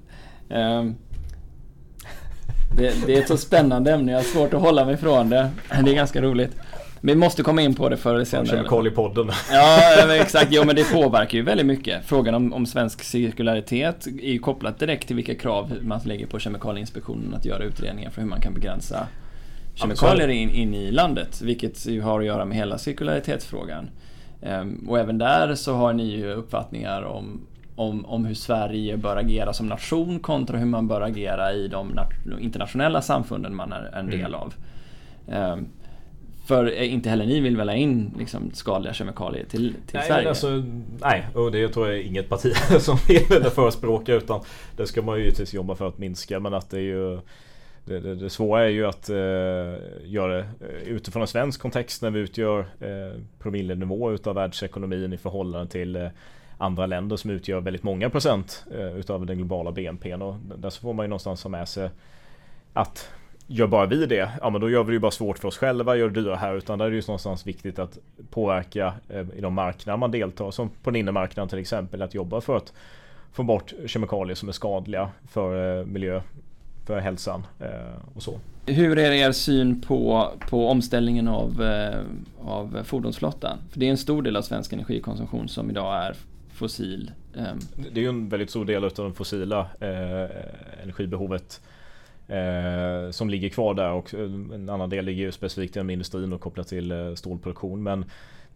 [0.49, 0.95] Ehm,
[2.77, 5.51] det, det, är ett så spännande ämne, jag har svårt att hålla mig från det.
[5.83, 6.55] Det är ganska roligt.
[7.05, 8.47] Vi måste komma in på det förr eller senare.
[8.47, 9.31] Kemikaliepodden.
[9.51, 10.47] Ja, exakt.
[10.51, 12.05] Jo, men det påverkar ju väldigt mycket.
[12.05, 16.39] Frågan om, om svensk cirkularitet är ju kopplat direkt till vilka krav man lägger på
[16.39, 19.07] Kemikalieinspektionen att göra utredningar för hur man kan begränsa
[19.75, 21.41] kemikalier in, in i landet.
[21.41, 23.89] Vilket ju har att göra med hela cirkularitetsfrågan.
[24.41, 27.41] Um, och även där så har ni ju uppfattningar om
[27.75, 31.99] om, om hur Sverige bör agera som nation kontra hur man bör agera i de
[32.39, 34.33] internationella samfunden man är en del mm.
[34.33, 34.53] av.
[35.53, 35.67] Um,
[36.45, 40.29] för inte heller ni vill väl ha in liksom, skadliga kemikalier till, till nej, Sverige?
[40.29, 40.63] Alltså,
[41.01, 44.41] nej, och det tror jag inget parti som vill eller förespråkar utan
[44.77, 46.39] det ska man ju givetvis jobba för att minska.
[46.39, 47.19] Men att det är ju
[47.85, 49.15] det, det, det svåra är ju att eh,
[50.03, 55.17] göra det eh, utifrån en svensk kontext när vi utgör eh, promillenivå utav världsekonomin i
[55.17, 56.07] förhållande till eh,
[56.57, 60.81] andra länder som utgör väldigt många procent eh, utav den globala BNPn och där så
[60.81, 61.89] får man ju någonstans ha med sig
[62.73, 63.09] att
[63.53, 65.57] gör bara vi det, ja men då gör vi det ju bara svårt för oss
[65.57, 67.97] själva, gör det dyrare här, utan där är det ju någonstans viktigt att
[68.29, 72.13] påverka eh, i de marknader man deltar, som på den inre marknaden till exempel, att
[72.13, 72.73] jobba för att
[73.31, 76.21] få bort kemikalier som är skadliga för eh, miljö,
[76.85, 77.45] för hälsan
[78.15, 78.39] och så.
[78.65, 81.63] Hur är er syn på, på omställningen av,
[82.41, 83.57] av fordonsflottan?
[83.71, 86.15] För det är en stor del av svensk energikonsumtion som idag är
[86.53, 87.11] fossil.
[87.37, 87.59] Ehm.
[87.93, 90.29] Det är ju en väldigt stor del av det fossila eh,
[90.83, 91.61] energibehovet
[92.33, 94.19] eh, som ligger kvar där och eh,
[94.53, 97.83] en annan del ligger ju specifikt inom industrin och kopplat till eh, stålproduktion.
[97.83, 98.05] Men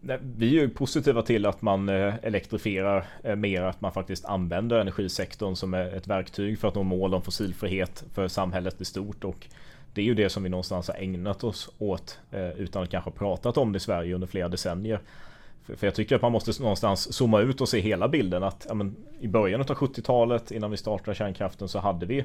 [0.08, 4.24] eh, vi är ju positiva till att man eh, elektrifierar eh, mer, att man faktiskt
[4.24, 8.84] använder energisektorn som eh, ett verktyg för att nå mål om fossilfrihet för samhället i
[8.84, 9.24] stort.
[9.24, 9.46] Och
[9.94, 12.18] det är ju det som vi någonstans har ägnat oss åt
[12.56, 15.00] utan att kanske pratat om det i Sverige under flera decennier.
[15.76, 18.42] För jag tycker att man måste någonstans zooma ut och se hela bilden.
[18.42, 22.24] Att ja, men, I början av 70-talet innan vi startade kärnkraften så hade vi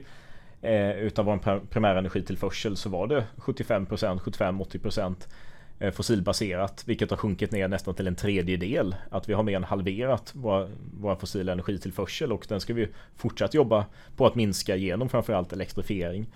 [0.64, 5.16] eh, utav vår primära energitillförsel så var det 75%, 75-80%
[5.80, 8.96] eh, fossilbaserat vilket har sjunkit ner nästan till en tredjedel.
[9.10, 13.54] Att vi har mer än halverat våra, våra fossila energitillförsel och den ska vi fortsatt
[13.54, 16.28] jobba på att minska genom framförallt elektrifiering.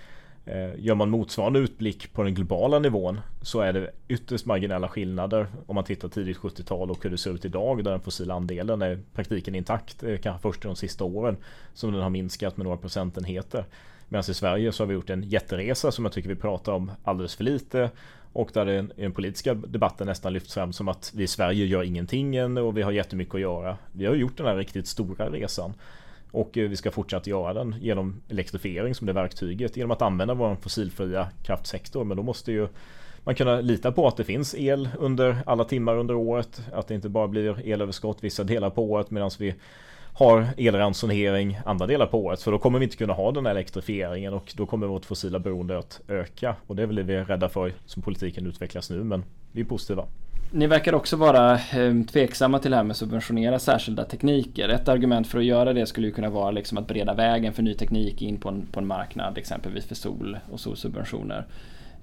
[0.47, 5.47] Eh, gör man motsvarande utblick på den globala nivån så är det ytterst marginella skillnader
[5.65, 8.81] om man tittar tidigt 70-tal och hur det ser ut idag där den fossila andelen
[8.81, 10.03] är praktiken intakt.
[10.03, 11.37] Eh, kanske först de sista åren
[11.73, 13.65] som den har minskat med några procentenheter.
[14.09, 16.91] Medan i Sverige så har vi gjort en jätteresa som jag tycker vi pratar om
[17.03, 17.89] alldeles för lite
[18.33, 21.83] och där den, den politiska debatten nästan lyfts fram som att vi i Sverige gör
[21.83, 23.77] ingenting än och vi har jättemycket att göra.
[23.91, 25.73] Vi har gjort den här riktigt stora resan.
[26.37, 29.77] Och eh, vi ska fortsätta göra den genom elektrifiering som det verktyget.
[29.77, 32.03] Genom att använda vår fossilfria kraftsektor.
[32.03, 32.67] Men då måste ju
[33.23, 36.61] man kunna lita på att det finns el under alla timmar under året.
[36.73, 39.55] Att det inte bara blir elöverskott vissa delar på året medan vi
[40.13, 42.41] har elransonering andra delar på året.
[42.41, 45.39] För då kommer vi inte kunna ha den här elektrifieringen och då kommer vårt fossila
[45.39, 46.55] beroende att öka.
[46.67, 49.03] Och det är väl det vi är rädda för som politiken utvecklas nu.
[49.03, 50.05] Men vi är positiva.
[50.51, 54.69] Ni verkar också vara ehm, tveksamma till det här med att subventionera särskilda tekniker.
[54.69, 57.63] Ett argument för att göra det skulle ju kunna vara liksom att bereda vägen för
[57.63, 61.45] ny teknik in på en, på en marknad, exempelvis för sol och solsubventioner.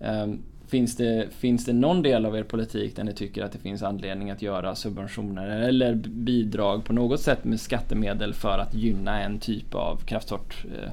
[0.01, 3.59] Ehm, finns, det, finns det någon del av er politik där ni tycker att det
[3.59, 9.23] finns anledning att göra subventioner eller bidrag på något sätt med skattemedel för att gynna
[9.23, 10.91] en typ av kraftsort eh,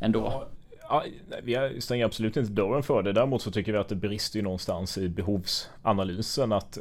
[0.00, 0.44] ändå?
[0.90, 1.04] Ja,
[1.42, 3.12] vi stänger absolut inte dörren för det.
[3.12, 6.52] Däremot så tycker vi att det brister ju någonstans i behovsanalysen.
[6.52, 6.78] Att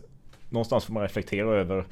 [0.49, 1.85] någonstans får man reflektera över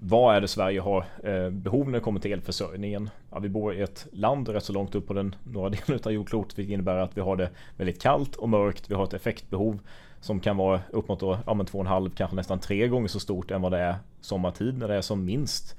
[0.00, 3.10] vad är det Sverige har eh, behov när det kommer till elförsörjningen?
[3.30, 6.12] Ja, vi bor i ett land rätt så långt upp på den norra delen av
[6.12, 8.90] jordklotet vilket innebär att vi har det väldigt kallt och mörkt.
[8.90, 9.78] Vi har ett effektbehov
[10.20, 12.88] som kan vara upp mot då, ja, men två och en halv, kanske nästan tre
[12.88, 15.76] gånger så stort än vad det är sommartid när det är som minst.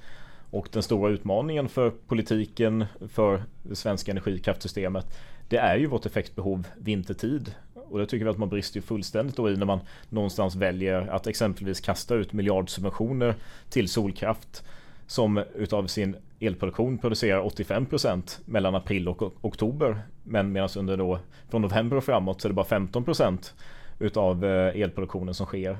[0.51, 5.17] Och den stora utmaningen för politiken, för det svenska energikraftsystemet
[5.49, 7.55] det är ju vårt effektbehov vintertid.
[7.73, 11.27] Och det tycker vi att man brister fullständigt då i när man någonstans väljer att
[11.27, 13.35] exempelvis kasta ut miljardsubventioner
[13.69, 14.63] till solkraft
[15.07, 20.01] som utav sin elproduktion producerar 85% mellan april och oktober.
[20.23, 23.53] Men medan under då från november och framåt så är det bara 15%
[23.99, 25.77] utav eh, elproduktionen som sker.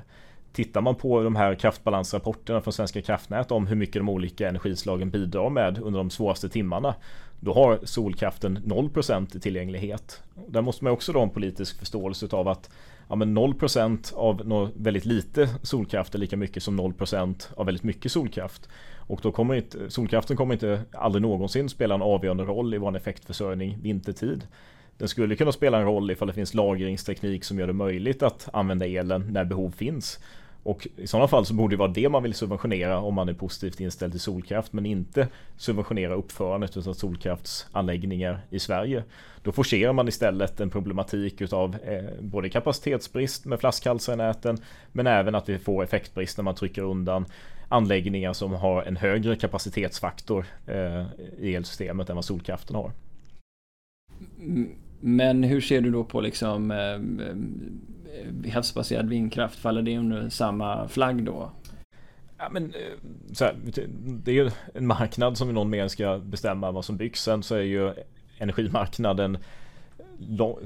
[0.52, 5.10] Tittar man på de här kraftbalansrapporterna från Svenska kraftnät om hur mycket de olika energislagen
[5.10, 6.94] bidrar med under de svåraste timmarna.
[7.40, 10.22] Då har solkraften 0% i tillgänglighet.
[10.48, 12.70] Där måste man också då ha en politisk förståelse av att
[13.08, 18.12] ja, men 0% av väldigt lite solkraft är lika mycket som 0% av väldigt mycket
[18.12, 18.68] solkraft.
[18.96, 22.96] Och då kommer inte, solkraften kommer inte aldrig någonsin spela en avgörande roll i vår
[22.96, 24.46] effektförsörjning vintertid.
[24.98, 28.48] Den skulle kunna spela en roll ifall det finns lagringsteknik som gör det möjligt att
[28.52, 30.18] använda elen när behov finns.
[30.62, 33.32] Och i sådana fall så borde det vara det man vill subventionera om man är
[33.32, 39.04] positivt inställd till solkraft men inte subventionera uppförandet av solkraftsanläggningar i Sverige.
[39.42, 44.58] Då forcerar man istället en problematik utav eh, både kapacitetsbrist med flaskhalsar i näten
[44.92, 47.24] men även att vi får effektbrist när man trycker undan
[47.68, 51.06] anläggningar som har en högre kapacitetsfaktor eh,
[51.38, 52.92] i elsystemet än vad solkraften har.
[55.00, 56.98] Men hur ser du då på liksom eh,
[58.52, 59.58] havsbaserad vindkraft?
[59.58, 61.50] Faller det under samma flagg då?
[62.38, 62.80] Ja, men, eh,
[63.32, 63.54] så här,
[64.24, 67.22] det är ju en marknad som i någon mening ska bestämma vad som byggs.
[67.22, 67.94] Sen så är ju
[68.38, 69.38] energimarknaden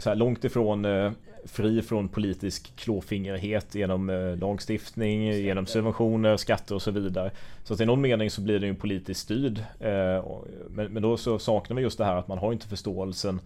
[0.04, 1.12] här, långt ifrån eh,
[1.44, 7.30] fri från politisk klåfingrighet genom eh, lagstiftning, genom subventioner, skatter och så vidare.
[7.64, 9.58] Så att i någon mening så blir den ju politiskt styrd.
[9.80, 10.24] Eh,
[10.68, 13.40] men, men då så saknar vi just det här att man har inte förståelsen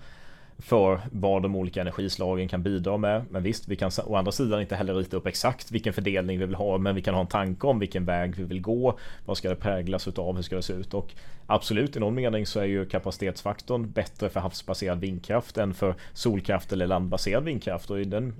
[0.58, 3.24] för vad de olika energislagen kan bidra med.
[3.30, 6.46] Men visst, vi kan å andra sidan inte heller rita upp exakt vilken fördelning vi
[6.46, 8.98] vill ha, men vi kan ha en tanke om vilken väg vi vill gå.
[9.26, 10.36] Vad ska det präglas utav?
[10.36, 10.94] Hur ska det se ut?
[10.94, 11.14] Och
[11.46, 16.72] absolut, i någon mening så är ju kapacitetsfaktorn bättre för havsbaserad vindkraft än för solkraft
[16.72, 17.90] eller landbaserad vindkraft.
[17.90, 18.34] Och i den,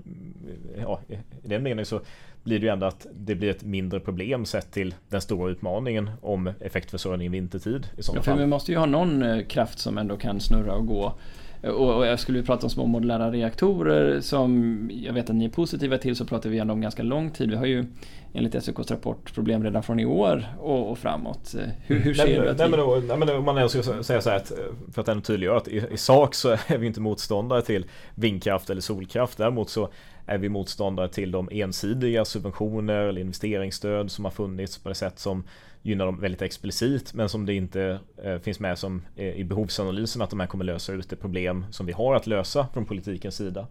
[0.77, 2.01] ja, i den meningen så
[2.43, 6.09] blir det ju ändå att det blir ett mindre problem sett till den stora utmaningen
[6.21, 7.87] om effektförsörjning vintertid.
[7.97, 8.39] I ja, för fall.
[8.39, 11.13] Vi måste ju ha någon eh, kraft som ändå kan snurra och gå
[11.61, 15.97] och, jag skulle prata om små modulära reaktorer som jag vet att ni är positiva
[15.97, 17.49] till så pratar vi ändå om ganska lång tid.
[17.49, 17.85] Vi har ju
[18.33, 21.55] enligt SOKs rapport problem redan från i år och, och framåt.
[21.87, 24.21] Hur, hur ser nej, du att nej, men då, nej, men om man ska säga
[24.21, 24.51] så här att
[24.93, 28.69] för att ändå tydliggöra att i, i sak så är vi inte motståndare till vindkraft
[28.69, 29.37] eller solkraft.
[29.37, 29.89] Däremot så
[30.25, 35.19] är vi motståndare till de ensidiga subventioner eller investeringsstöd som har funnits på det sätt
[35.19, 35.43] som
[35.81, 40.21] gynnar dem väldigt explicit men som det inte eh, finns med som eh, i behovsanalysen
[40.21, 43.35] att de här kommer lösa ut det problem som vi har att lösa från politikens
[43.35, 43.67] sida.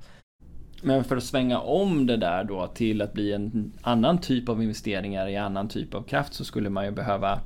[0.82, 4.62] Men för att svänga om det där då till att bli en annan typ av
[4.62, 7.40] investeringar i annan typ av kraft så skulle man ju behöva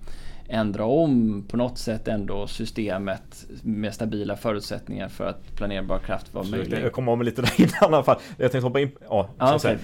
[0.49, 6.45] ändra om på något sätt ändå systemet med stabila förutsättningar för att planerbar kraft var
[6.45, 6.79] möjlig.
[6.83, 8.19] Jag kommer om lite där innan i alla fall.
[8.37, 8.91] Jag tänkte hoppa in.
[9.09, 9.77] Ja, ah, okay.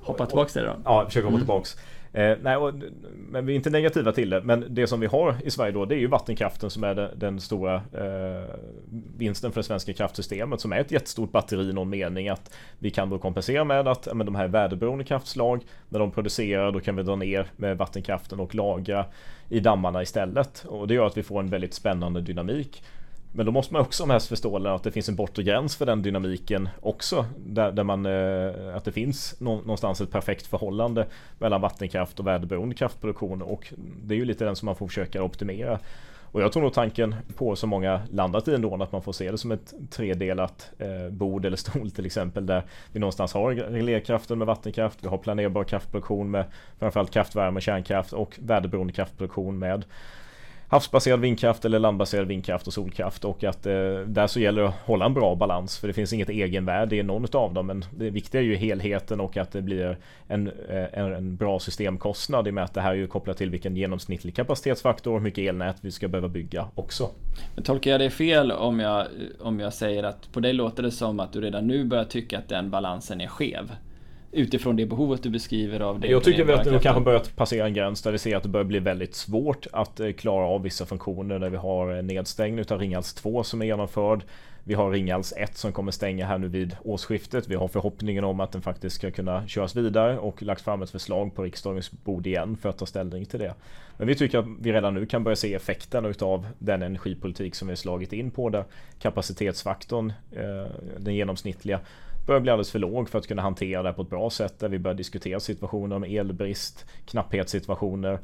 [0.00, 0.76] Hoppa tillbaks till det då.
[0.84, 1.40] Ja, försöka hoppa mm.
[1.40, 1.76] tillbaks.
[2.12, 2.74] Eh, nej, och,
[3.28, 4.40] men vi är inte negativa till det.
[4.40, 7.18] Men det som vi har i Sverige då, det är ju vattenkraften som är den,
[7.18, 8.54] den stora eh,
[9.16, 10.60] vinsten för det svenska kraftsystemet.
[10.60, 12.28] Som är ett jättestort batteri i någon mening.
[12.28, 16.72] Att vi kan då kompensera med att men de här väderberoende kraftslag, när de producerar,
[16.72, 19.04] då kan vi dra ner med vattenkraften och lagra
[19.48, 20.64] i dammarna istället.
[20.68, 22.82] Och det gör att vi får en väldigt spännande dynamik.
[23.38, 25.76] Men då måste man också ha med sig förståelsen att det finns en bortre gräns
[25.76, 27.26] för den dynamiken också.
[27.46, 31.06] Där, där man, eh, att det finns någonstans ett perfekt förhållande
[31.38, 35.22] mellan vattenkraft och väderberoende kraftproduktion och det är ju lite den som man får försöka
[35.22, 35.78] optimera.
[36.32, 39.30] Och jag tror nog tanken på som många landat i ändå att man får se
[39.30, 44.38] det som ett tredelat eh, bord eller stol till exempel där vi någonstans har reglerkraften
[44.38, 46.44] med vattenkraft, vi har planerbar kraftproduktion med
[46.78, 49.84] framförallt kraftvärme, och kärnkraft och väderberoende kraftproduktion med
[50.68, 53.72] havsbaserad vindkraft eller landbaserad vindkraft och solkraft och att eh,
[54.06, 57.02] där så gäller det att hålla en bra balans för det finns inget egenvärde i
[57.02, 60.84] någon av dem men det viktiga är ju helheten och att det blir en, eh,
[60.92, 63.76] en, en bra systemkostnad i och med att det här är ju kopplat till vilken
[63.76, 67.10] genomsnittlig kapacitetsfaktor och hur mycket elnät vi ska behöva bygga också.
[67.54, 69.06] Men tolkar jag det fel om jag,
[69.40, 72.38] om jag säger att på dig låter det som att du redan nu börjar tycka
[72.38, 73.72] att den balansen är skev?
[74.32, 76.08] Utifrån det behovet du beskriver av det.
[76.08, 78.48] Jag tycker vi att det kanske börjat passera en gräns där vi ser att det
[78.48, 82.80] börjar bli väldigt svårt att eh, klara av vissa funktioner där vi har nedstängning utav
[82.80, 84.22] Ringhals 2 som är genomförd.
[84.68, 87.48] Vi har Ringhals 1 som kommer stänga här nu vid årsskiftet.
[87.48, 90.90] Vi har förhoppningen om att den faktiskt ska kunna köras vidare och lagt fram ett
[90.90, 93.54] förslag på riksdagens bord igen för att ta ställning till det.
[93.96, 97.68] Men vi tycker att vi redan nu kan börja se effekten utav den energipolitik som
[97.68, 98.64] vi slagit in på där
[98.98, 101.80] kapacitetsfaktorn, eh, den genomsnittliga,
[102.28, 104.68] börjar bli alldeles för låg för att kunna hantera det på ett bra sätt där
[104.68, 108.18] vi börjar diskutera situationer med elbrist, knapphetssituationer.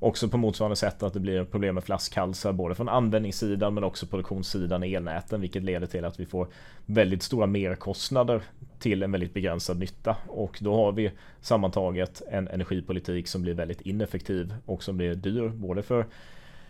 [0.00, 4.06] Också på motsvarande sätt att det blir problem med flaskhalsar både från användningssidan men också
[4.06, 6.48] produktionssidan i elnäten vilket leder till att vi får
[6.86, 8.42] väldigt stora merkostnader
[8.78, 13.80] till en väldigt begränsad nytta och då har vi sammantaget en energipolitik som blir väldigt
[13.80, 16.06] ineffektiv och som blir dyr både för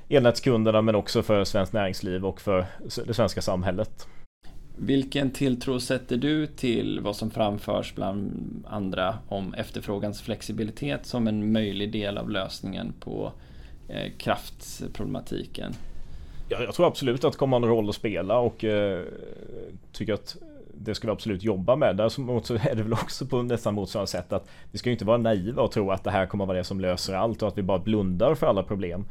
[0.08, 2.66] elnätskunderna men också för svenskt näringsliv och för
[3.06, 4.08] det svenska samhället.
[4.80, 8.32] Vilken tilltro sätter du till vad som framförs bland
[8.68, 13.32] andra om efterfrågans flexibilitet som en möjlig del av lösningen på
[13.88, 15.72] eh, kraftproblematiken?
[16.48, 19.02] Jag, jag tror absolut att det kommer ha en roll att spela och eh,
[19.92, 20.36] tycker att
[20.74, 21.96] det ska vi absolut jobba med.
[21.96, 25.04] Däremot så är det väl också på nästan motsvarande sätt att vi ska ju inte
[25.04, 27.58] vara naiva och tro att det här kommer vara det som löser allt och att
[27.58, 29.04] vi bara blundar för alla problem.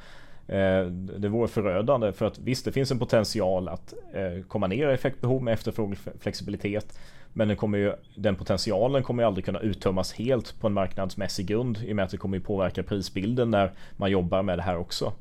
[0.47, 4.89] Eh, det vore förödande för att visst det finns en potential att eh, komma ner
[4.89, 6.99] i effektbehov med efterfrågeflexibilitet.
[7.33, 11.45] Men den, kommer ju, den potentialen kommer ju aldrig kunna uttömmas helt på en marknadsmässig
[11.45, 14.61] grund i och med att det kommer ju påverka prisbilden när man jobbar med det
[14.61, 15.13] här också.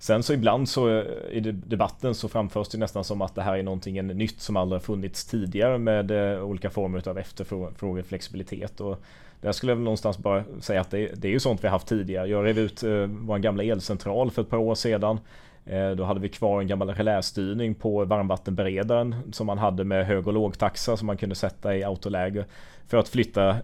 [0.00, 3.56] Sen så ibland så eh, i debatten så framförs det nästan som att det här
[3.58, 8.80] är någonting nytt som aldrig funnits tidigare med eh, olika former av efterfrågeflexibilitet.
[8.80, 9.00] Och
[9.40, 11.86] där skulle jag väl någonstans bara säga att det, det är ju sånt vi haft
[11.86, 12.28] tidigare.
[12.28, 15.20] Jag rev ut eh, vår gamla elcentral för ett par år sedan.
[15.66, 20.26] Eh, då hade vi kvar en gammal relästyrning på varmvattenberedaren som man hade med hög
[20.26, 22.44] och lågtaxa som man kunde sätta i autoläge
[22.88, 23.56] för att flytta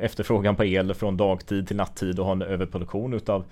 [0.00, 3.44] efterfrågan på el från dagtid till nattid och ha en överproduktion utav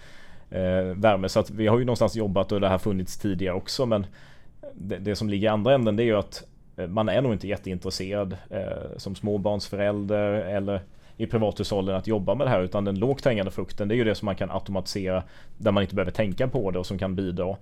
[0.50, 1.28] Eh, värme.
[1.28, 3.86] Så att vi har ju någonstans jobbat och det här funnits tidigare också.
[3.86, 4.06] Men
[4.74, 6.42] det, det som ligger i andra änden det är ju att
[6.76, 10.80] eh, man är nog inte jätteintresserad eh, som småbarnsförälder eller
[11.16, 14.04] i privathushållen att jobba med det här utan den lågt hängande frukten det är ju
[14.04, 15.22] det som man kan automatisera
[15.58, 17.56] där man inte behöver tänka på det och som kan bidra.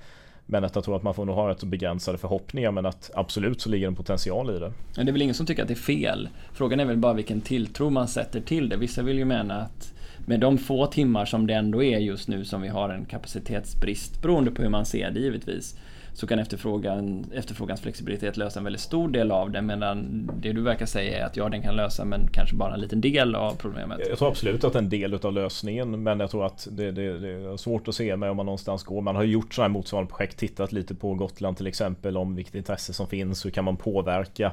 [0.47, 3.11] Men att jag tror att man får nog ha rätt så begränsade förhoppningar men att
[3.15, 4.73] absolut så ligger en potential i det.
[4.97, 6.29] Men Det är väl ingen som tycker att det är fel.
[6.53, 8.77] Frågan är väl bara vilken tilltro man sätter till det.
[8.77, 9.93] Vissa vill ju mena att
[10.29, 14.23] med de få timmar som det ändå är just nu som vi har en kapacitetsbrist,
[14.23, 15.77] beroende på hur man ser det givetvis,
[16.13, 20.61] så kan efterfrågan, efterfrågans flexibilitet lösa en väldigt stor del av det medan det du
[20.61, 23.55] verkar säga är att ja, den kan lösa men kanske bara en liten del av
[23.55, 23.99] problemet.
[24.09, 26.91] Jag tror absolut att det är en del av lösningen men jag tror att det,
[26.91, 29.01] det, det är svårt att se med om man någonstans går.
[29.01, 32.55] Man har gjort sådana här motsvarande projekt, tittat lite på Gotland till exempel om vilket
[32.55, 34.53] intresse som finns, hur kan man påverka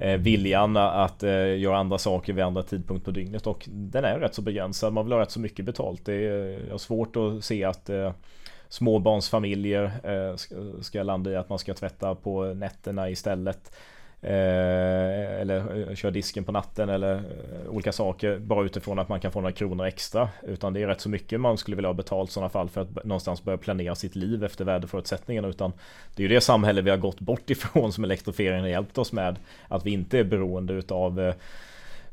[0.00, 4.18] Eh, viljan att eh, göra andra saker vid andra tidpunkt på dygnet och den är
[4.18, 4.92] rätt så begränsad.
[4.92, 6.04] Man vill ha rätt så mycket betalt.
[6.04, 8.12] Det är, svårt att se att eh,
[8.68, 9.92] småbarnsfamiljer
[10.82, 13.76] ska landa i att man ska tvätta på nätterna istället.
[14.22, 19.20] Eh, eller eh, köra disken på natten eller eh, olika saker bara utifrån att man
[19.20, 20.28] kan få några kronor extra.
[20.42, 22.80] Utan det är rätt så mycket man skulle vilja ha betalt i sådana fall för
[22.80, 25.48] att någonstans börja planera sitt liv efter väderförutsättningarna.
[25.48, 25.72] Utan
[26.14, 29.12] det är ju det samhälle vi har gått bort ifrån som elektrifieringen har hjälpt oss
[29.12, 29.38] med.
[29.68, 31.34] Att vi inte är beroende utav eh,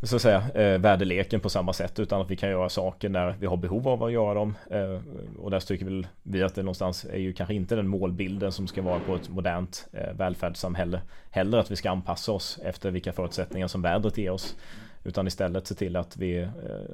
[0.03, 3.35] så att säga, eh, väderleken på samma sätt utan att vi kan göra saker när
[3.39, 4.55] vi har behov av att göra dem.
[4.71, 4.99] Eh,
[5.39, 8.67] och där tycker väl vi att det någonstans är ju kanske inte den målbilden som
[8.67, 11.01] ska vara på ett modernt eh, välfärdssamhälle.
[11.31, 14.55] Heller att vi ska anpassa oss efter vilka förutsättningar som vädret ger oss.
[15.03, 16.47] Utan istället se till att vi eh,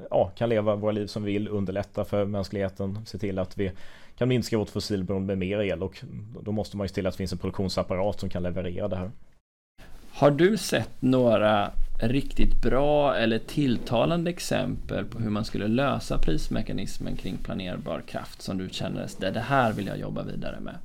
[0.10, 3.72] ja, kan leva våra liv som vi vill, underlätta för mänskligheten, se till att vi
[4.18, 6.04] kan minska vårt fossilberoende med mer el och
[6.42, 8.96] då måste man ju se till att det finns en produktionsapparat som kan leverera det
[8.96, 9.12] här.
[10.12, 11.72] Har du sett några
[12.10, 18.58] riktigt bra eller tilltalande exempel på hur man skulle lösa prismekanismen kring planerbar kraft som
[18.58, 20.76] du känner att det här vill jag jobba vidare med?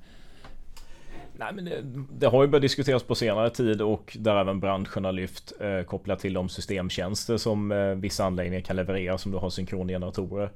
[1.38, 1.82] Nej, men det,
[2.18, 5.82] det, har ju börjat diskuteras på senare tid och där även branschen har lyft eh,
[5.82, 10.50] kopplat till de systemtjänster som eh, vissa anläggningar kan leverera som du har synkrongeneratorer.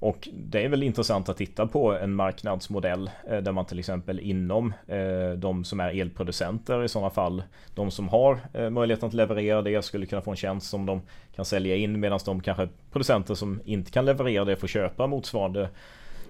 [0.00, 4.20] Och det är väl intressant att titta på en marknadsmodell eh, där man till exempel
[4.20, 7.42] inom eh, de som är elproducenter i sådana fall,
[7.74, 11.02] de som har eh, möjligheten att leverera det skulle kunna få en tjänst som de
[11.34, 15.68] kan sälja in medan de kanske producenter som inte kan leverera det får köpa motsvarande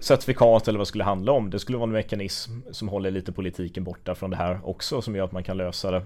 [0.00, 1.50] certifikat eller vad det skulle handla om.
[1.50, 5.16] Det skulle vara en mekanism som håller lite politiken borta från det här också som
[5.16, 6.02] gör att man kan lösa det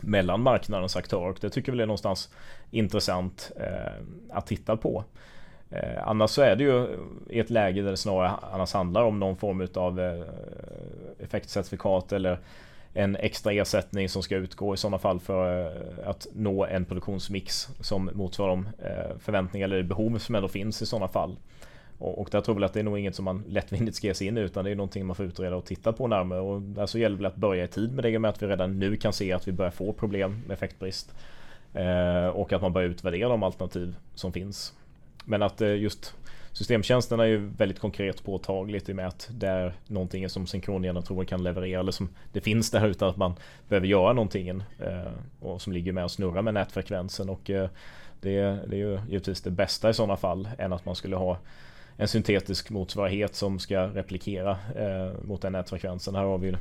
[0.00, 1.34] mellan marknadens aktörer.
[1.40, 2.30] Det tycker vi är någonstans
[2.70, 3.52] intressant
[4.30, 5.04] att titta på.
[5.70, 6.86] Eh, annars så är det ju
[7.28, 10.22] i ett läge där det snarare annars handlar om någon form av eh,
[11.18, 12.38] effektcertifikat eller
[12.94, 17.68] en extra ersättning som ska utgå i sådana fall för eh, att nå en produktionsmix
[17.80, 21.36] som motsvarar de eh, förväntningar eller behov som ändå finns i sådana fall.
[21.98, 24.14] Och, och där tror jag att det är nog inget som man lättvindigt ska ge
[24.14, 26.62] sig in i utan det är någonting man får utreda och titta på närmare och
[26.62, 28.96] där så gäller det att börja i tid med det med att vi redan nu
[28.96, 31.14] kan se att vi börjar få problem med effektbrist.
[31.74, 34.74] Eh, och att man börjar utvärdera de alternativ som finns.
[35.30, 36.14] Men att eh, just
[36.52, 41.24] systemtjänsterna är ju väldigt konkret påtagligt i och med att det är någonting som synkrongeneratorer
[41.24, 43.34] kan leverera eller som det finns där utan att man
[43.68, 47.68] behöver göra någonting eh, och som ligger med och snurrar med nätfrekvensen och eh,
[48.20, 51.38] det, det är ju givetvis det bästa i sådana fall än att man skulle ha
[51.96, 54.58] en syntetisk motsvarighet som ska replikera
[55.22, 56.14] mot den nätfrekvensen.
[56.14, 56.56] Här har vi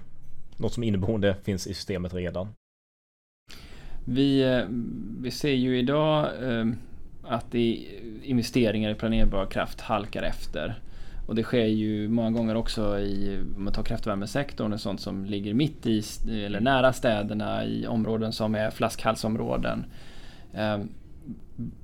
[0.58, 2.48] något som inneboende finns i systemet redan.
[4.06, 4.64] Vi,
[5.22, 6.28] vi ser ju idag
[7.30, 7.56] att
[8.24, 10.80] investeringar i planerbar kraft halkar efter.
[11.28, 15.26] Och det sker ju många gånger också i, om man tar kraftvärmesektorn, och sånt som
[15.26, 16.04] ligger mitt i,
[16.46, 19.86] eller nära städerna i områden som är flaskhalsområden.
[20.54, 20.80] Eh,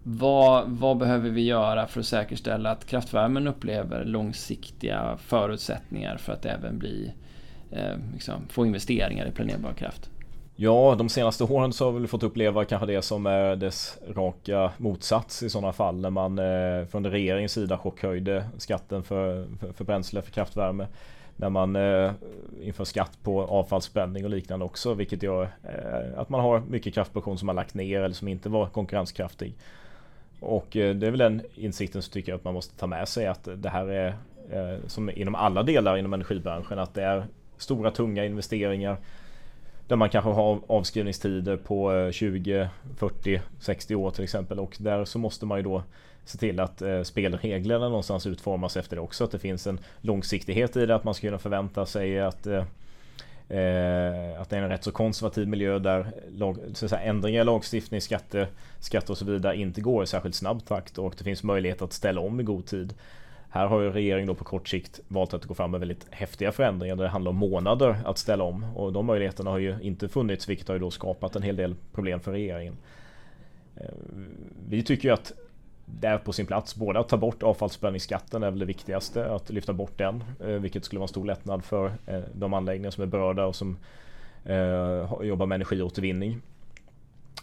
[0.04, 6.46] vad, vad, behöver vi göra för att säkerställa att kraftvärmen upplever långsiktiga förutsättningar för att
[6.46, 7.12] även bli,
[7.72, 10.10] eh, liksom, få investeringar i planerbar kraft?
[10.58, 14.72] Ja, de senaste åren så har vi fått uppleva kanske det som är dess raka
[14.78, 19.84] motsats i sådana fall när man eh, från regeringens sida chockhöjde skatten för, för, för
[19.84, 20.88] bränsle, för kraftvärme.
[21.36, 22.12] när man eh,
[22.62, 27.38] inför skatt på avfallsbränning och liknande också vilket gör eh, att man har mycket kraftproduktion
[27.38, 29.56] som man lagt ner eller som inte var konkurrenskraftig.
[30.40, 33.08] Och eh, det är väl den insikten som tycker jag att man måste ta med
[33.08, 34.08] sig att det här är
[34.52, 37.26] eh, som inom alla delar inom energibranschen att det är
[37.58, 38.98] stora tunga investeringar
[39.88, 45.20] där man kanske har avskrivningstider på 20, 40, 60 år till exempel och där så
[45.20, 45.84] måste man ju då
[46.26, 49.24] se till att eh, spelreglerna någonstans utformas efter det också.
[49.24, 52.64] Att det finns en långsiktighet i det, att man ska kunna förvänta sig att eh,
[53.50, 57.46] Eh, att det är en rätt så konservativ miljö där lag, så säga, ändringar i
[57.46, 58.48] lagstiftning, skatte,
[58.80, 61.94] skatter och så vidare inte går i särskilt snabb takt och det finns möjlighet att
[61.94, 62.94] ställa om i god tid.
[63.56, 66.52] Här har ju regeringen då på kort sikt valt att gå fram med väldigt häftiga
[66.52, 70.08] förändringar där det handlar om månader att ställa om och de möjligheterna har ju inte
[70.10, 72.78] funnits vilket har ju då skapat en hel del problem för regeringen.
[73.76, 73.90] Eh,
[74.70, 75.32] vi tycker ju att
[75.86, 76.76] det är på sin plats.
[76.76, 80.86] Både att ta bort avfallsförbränningsskatten är väl det viktigaste, att lyfta bort den, eh, vilket
[80.86, 83.78] skulle vara en stor lättnad för eh, de anläggningar som är berörda och som
[85.22, 86.42] jobbar med energiåtervinning.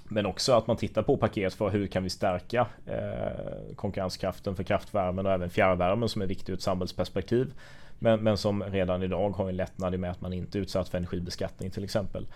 [0.09, 4.63] Men också att man tittar på paket för hur kan vi stärka eh, konkurrenskraften för
[4.63, 7.53] kraftvärmen och även fjärrvärmen som är viktig ur ett samhällsperspektiv.
[7.99, 10.89] Men, men som redan idag har en lättnad i med att man inte är utsatt
[10.89, 12.27] för energibeskattning till exempel.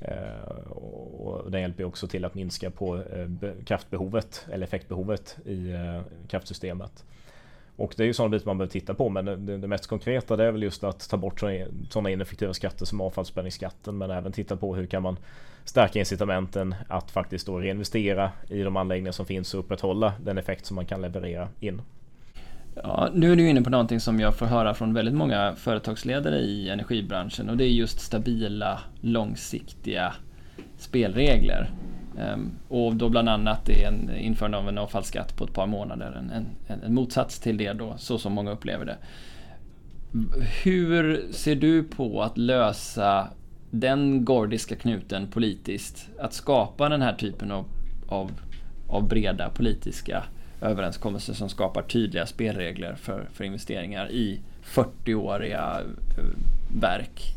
[0.00, 6.00] Eh, och den hjälper också till att minska på eh, kraftbehovet eller effektbehovet i eh,
[6.28, 7.04] kraftsystemet.
[7.76, 10.36] Och det är ju sådana bitar man behöver titta på men det, det mest konkreta
[10.36, 11.40] det är väl just att ta bort
[11.90, 13.98] sådana ineffektiva skatter som avfallsförbränningsskatten.
[13.98, 15.16] men även titta på hur kan man
[15.64, 20.66] stärka incitamenten att faktiskt då reinvestera i de anläggningar som finns och upprätthålla den effekt
[20.66, 21.82] som man kan leverera in.
[22.82, 26.38] Ja, nu är du inne på någonting som jag får höra från väldigt många företagsledare
[26.38, 30.14] i energibranschen och det är just stabila, långsiktiga
[30.78, 31.70] spelregler.
[32.18, 36.12] Ehm, och då bland annat är en införande av en avfallsskatt på ett par månader.
[36.18, 36.30] En,
[36.66, 38.96] en, en motsats till det då, så som många upplever det.
[40.64, 43.28] Hur ser du på att lösa
[43.70, 46.08] den gordiska knuten politiskt?
[46.18, 47.64] Att skapa den här typen av,
[48.08, 48.30] av,
[48.88, 50.24] av breda politiska
[50.60, 55.80] överenskommelser som skapar tydliga spelregler för, för investeringar i 40-åriga
[56.18, 56.24] eh,
[56.80, 57.34] verk.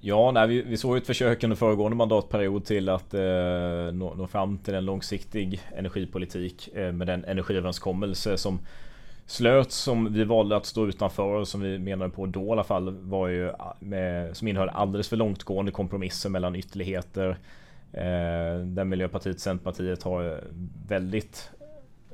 [0.00, 3.20] Ja, nej, vi, vi såg ett försök under föregående mandatperiod till att eh,
[3.92, 8.58] nå, nå, fram till en långsiktig energipolitik eh, med den energiöverenskommelse som
[9.26, 12.64] slöts som vi valde att stå utanför och som vi menade på då i alla
[12.64, 17.28] fall var ju eh, med, som innehöll alldeles för långtgående kompromisser mellan ytterligheter
[17.92, 20.38] eh, där Miljöpartiet och Centerpartiet har eh,
[20.88, 21.50] väldigt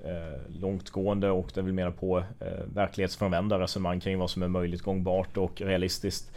[0.05, 4.83] eh, långtgående och det vi menar på eh, verklighetsfrånvända resonemang kring vad som är möjligt,
[4.83, 6.33] gångbart och realistiskt.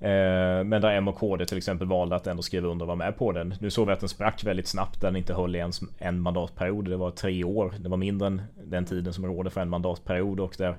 [0.00, 2.96] Eh, men där M och KD till exempel valde att ändå skriva under och vara
[2.96, 3.54] med på den.
[3.60, 5.00] Nu såg vi att den sprack väldigt snabbt.
[5.00, 6.88] Den inte höll i ens en mandatperiod.
[6.88, 7.74] Det var tre år.
[7.78, 10.76] Det var mindre än den tiden som råder för en mandatperiod och där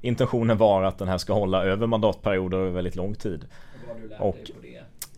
[0.00, 3.44] intentionen var att den här ska hålla över mandatperioder över väldigt lång tid.
[4.18, 4.50] Och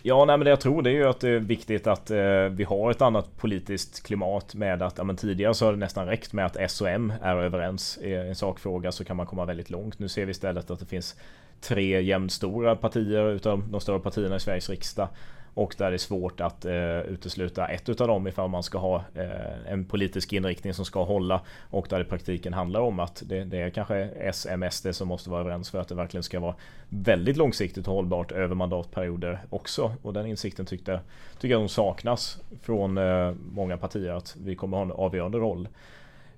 [0.07, 2.45] Ja, nej, men det jag tror det är ju att det är viktigt att eh,
[2.51, 6.07] vi har ett annat politiskt klimat med att ja, men tidigare så har det nästan
[6.07, 9.45] räckt med att S och M är överens i en sakfråga så kan man komma
[9.45, 9.99] väldigt långt.
[9.99, 11.17] Nu ser vi istället att det finns
[11.65, 15.09] tre jämnstora partier utav de större partierna i Sveriges riksdag
[15.55, 19.05] och där det är svårt att eh, utesluta ett utav dem ifall man ska ha
[19.15, 21.41] eh, en politisk inriktning som ska hålla
[21.71, 25.31] och där det i praktiken handlar om att det, det är kanske SMSD som måste
[25.31, 26.55] vara överens för att det verkligen ska vara
[26.89, 29.95] väldigt långsiktigt och hållbart över mandatperioder också.
[30.03, 31.01] Och den insikten tyckte,
[31.41, 35.69] tycker jag nog saknas från eh, många partier att vi kommer ha en avgörande roll.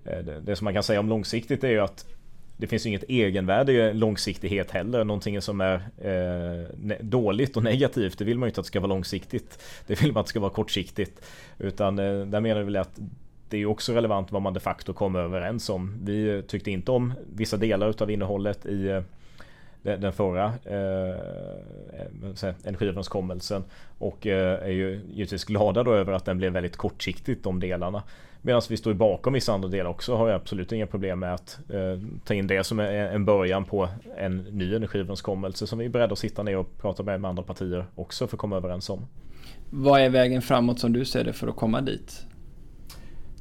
[0.04, 2.06] Eh, det, det som man kan säga om långsiktigt är ju att
[2.56, 5.04] det finns inget egenvärde i långsiktighet heller.
[5.04, 8.80] Någonting som är eh, dåligt och negativt, det vill man ju inte att det ska
[8.80, 9.62] vara långsiktigt.
[9.86, 11.24] Det vill man att det ska vara kortsiktigt.
[11.58, 13.00] Utan eh, där menar vi väl att
[13.48, 15.98] det är också relevant vad man de facto kommer överens om.
[16.02, 19.02] Vi tyckte inte om vissa delar utav innehållet i eh,
[19.82, 21.16] den förra eh,
[22.64, 23.64] energiöverenskommelsen
[23.98, 28.02] och eh, är ju givetvis glada då över att den blev väldigt kortsiktigt de delarna.
[28.42, 31.58] Medan vi står bakom vissa andra delar också har jag absolut inga problem med att
[31.70, 35.88] eh, ta in det som är en början på en ny energiöverenskommelse som vi är
[35.88, 38.90] beredda att sitta ner och prata med, med andra partier också för att komma överens
[38.90, 39.06] om.
[39.70, 42.26] Vad är vägen framåt som du ser det för att komma dit?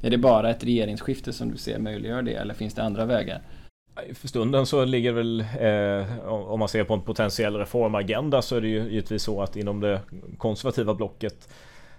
[0.02, 3.42] Är det bara ett regeringsskifte som du ser möjliggör det eller finns det andra vägar?
[4.14, 8.62] För stunden så ligger väl, eh, om man ser på en potentiell reformagenda så är
[8.62, 10.02] det ju givetvis så att inom det
[10.38, 11.50] konservativa blocket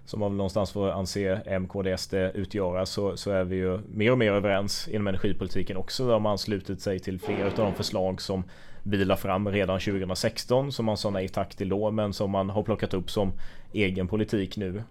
[0.07, 4.19] som man väl någonstans får anse MKDSD utgöra så, så är vi ju mer och
[4.19, 6.07] mer överens inom energipolitiken också.
[6.07, 8.45] Där har anslutit sig till flera av de förslag som
[8.83, 12.51] vi la fram redan 2016 som man sa nej tack till då men som man
[12.51, 13.33] har plockat upp som
[13.73, 14.83] egen politik nu.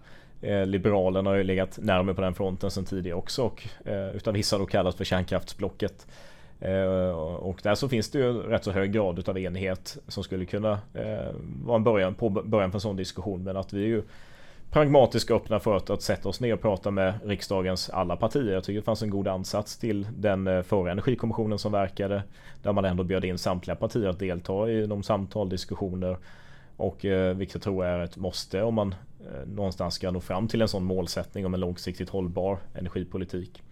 [0.41, 4.33] Eh, Liberalerna har ju legat närmare på den fronten sedan tidigare också och eh, utav
[4.33, 6.07] vissa då kallas för kärnkraftsblocket.
[6.59, 10.45] Eh, och där så finns det ju rätt så hög grad utav enighet som skulle
[10.45, 11.33] kunna eh,
[11.65, 13.43] vara en början på, början på en sån diskussion.
[13.43, 14.03] Men att vi är ju
[14.75, 18.53] pragmatiskt öppna för att, att sätta oss ner och prata med riksdagens alla partier.
[18.53, 22.23] Jag tycker det fanns en god ansats till den eh, förra energikommissionen som verkade.
[22.63, 26.17] Där man ändå bjöd in samtliga partier att delta i de samtal, diskussioner
[26.77, 30.47] och eh, vilket jag tror är ett måste om man eh, någonstans ska nå fram
[30.47, 33.63] till en sån målsättning om en långsiktigt hållbar energipolitik.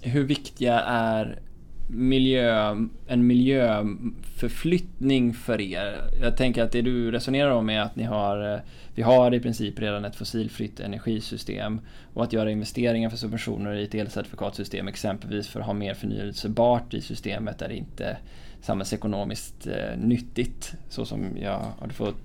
[0.00, 1.38] Hur viktiga är
[1.86, 2.76] miljö,
[3.06, 6.00] en miljöförflyttning för er?
[6.20, 8.60] Jag tänker att det du resonerar om är att ni har, eh,
[8.94, 11.80] vi har i princip redan ett fossilfritt energisystem
[12.14, 16.94] och att göra investeringar för subventioner i ett elcertifikatsystem exempelvis för att ha mer förnyelsebart
[16.94, 18.16] i systemet är inte
[18.60, 22.16] samhällsekonomiskt eh, nyttigt så som jag har fått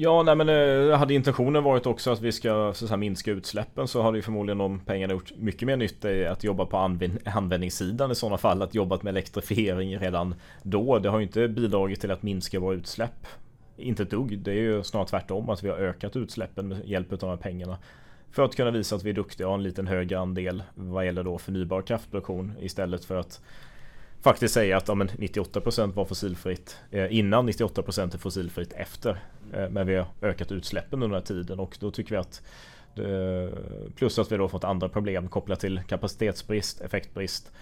[0.00, 3.88] Ja, nej men eh, hade intentionen varit också att vi ska så här, minska utsläppen
[3.88, 7.18] så hade ju förmodligen de pengarna gjort mycket mer nytta i att jobba på använd
[7.24, 8.62] användningssidan i sådana fall.
[8.62, 10.98] Att jobbat med elektrifiering redan då.
[10.98, 13.26] Det har ju inte bidragit till att minska våra utsläpp.
[13.76, 14.38] Inte ett dugg.
[14.38, 17.36] Det är ju snarare tvärtom att vi har ökat utsläppen med hjälp av de här
[17.36, 17.78] pengarna.
[18.30, 21.04] För att kunna visa att vi är duktiga och har en liten högre andel vad
[21.04, 23.40] gäller då förnybar kraftproduktion istället för att
[24.20, 29.22] faktiskt säga att ja, men 98% var fossilfritt eh, innan 98% är fossilfritt efter.
[29.52, 32.42] Eh, men vi har ökat utsläppen under den här tiden och då tycker vi att
[32.96, 33.58] eh,
[33.94, 37.52] Plus att vi då fått andra problem kopplat till kapacitetsbrist, effektbrist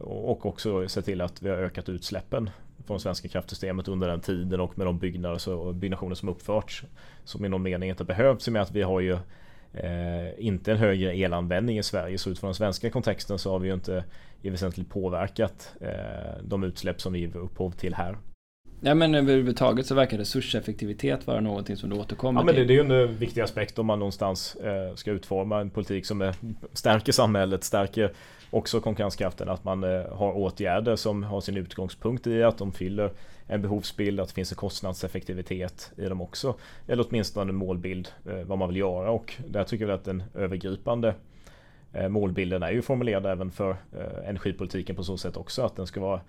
[0.00, 2.50] och också se till att vi har ökat utsläppen
[2.86, 6.84] från svenska kraftsystemet under den tiden och med de byggnader och byggnationer som uppförts
[7.24, 9.18] som i någon mening inte behövs med att vi har ju
[9.74, 13.68] eh, inte en högre elanvändning i Sverige så utifrån den svenska kontexten så har vi
[13.68, 14.04] ju inte
[14.42, 18.16] i väsentligt påverkat eh, de utsläpp som vi ger upphov till här.
[18.80, 22.78] Ja men överhuvudtaget så verkar resurseffektivitet vara någonting som du återkommer ja, men det, det
[22.78, 26.34] är ju en viktig aspekt om man någonstans eh, ska utforma en politik som är,
[26.72, 28.12] stärker samhället, stärker
[28.50, 29.48] också konkurrenskraften.
[29.48, 33.10] Att man eh, har åtgärder som har sin utgångspunkt i att de fyller
[33.46, 36.54] en behovsbild, att det finns en kostnadseffektivitet i dem också.
[36.86, 40.22] Eller åtminstone en målbild eh, vad man vill göra och där tycker jag att den
[40.34, 41.14] övergripande
[41.92, 43.76] eh, målbilden är ju formulerad även för
[44.24, 46.20] energipolitiken på så sätt också att den ska vara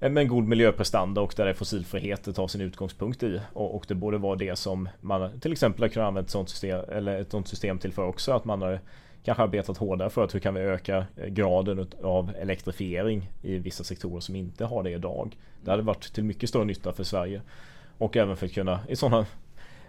[0.00, 3.40] med en god miljöprestanda och där är fossilfrihet tar sin utgångspunkt i.
[3.52, 6.48] Och, och, det borde vara det som man till exempel har kunnat använda ett sånt
[6.48, 8.32] system, eller ett sånt system till för också.
[8.32, 8.80] Att man har
[9.24, 14.20] kanske arbetat hårdare för att hur kan vi öka graden av elektrifiering i vissa sektorer
[14.20, 15.36] som inte har det idag.
[15.64, 17.40] Det hade varit till mycket större nytta för Sverige.
[17.98, 19.26] Och även för att kunna i sådana,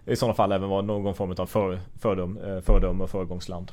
[0.06, 3.72] i sådana fall även vara någon form av för, fördom, eh, föredöme och föregångsland.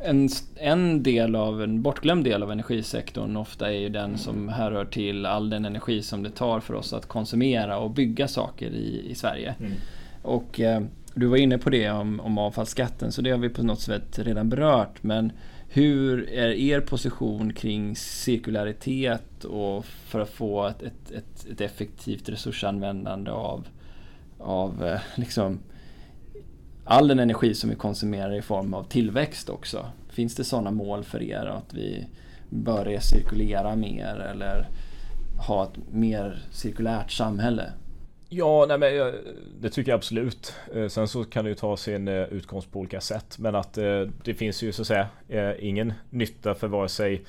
[0.00, 4.84] En, en del av, en bortglömd del av energisektorn ofta är ju den som härrör
[4.84, 9.10] till all den energi som det tar för oss att konsumera och bygga saker i,
[9.10, 9.54] i Sverige.
[9.60, 9.72] Mm.
[10.22, 10.82] Och eh,
[11.16, 14.18] du var inne på det om, om avfallsskatten så det har vi på något sätt
[14.18, 15.02] redan berört.
[15.02, 15.32] Men
[15.68, 22.28] hur är er position kring cirkularitet och för att få ett, ett, ett, ett effektivt
[22.28, 23.68] resursanvändande av,
[24.38, 25.58] av eh, liksom
[26.84, 29.86] all den energi som vi konsumerar i form av tillväxt också.
[30.08, 32.06] Finns det sådana mål för er att vi
[32.50, 34.68] bör recirkulera mer eller
[35.46, 37.72] ha ett mer cirkulärt samhälle?
[38.28, 39.12] Ja, nej men
[39.60, 40.54] det tycker jag absolut.
[40.74, 43.38] Eh, sen så kan det ju ta sin eh, utkomst på olika sätt.
[43.38, 47.24] Men att eh, det finns ju så att säga ingen nytta för vare sig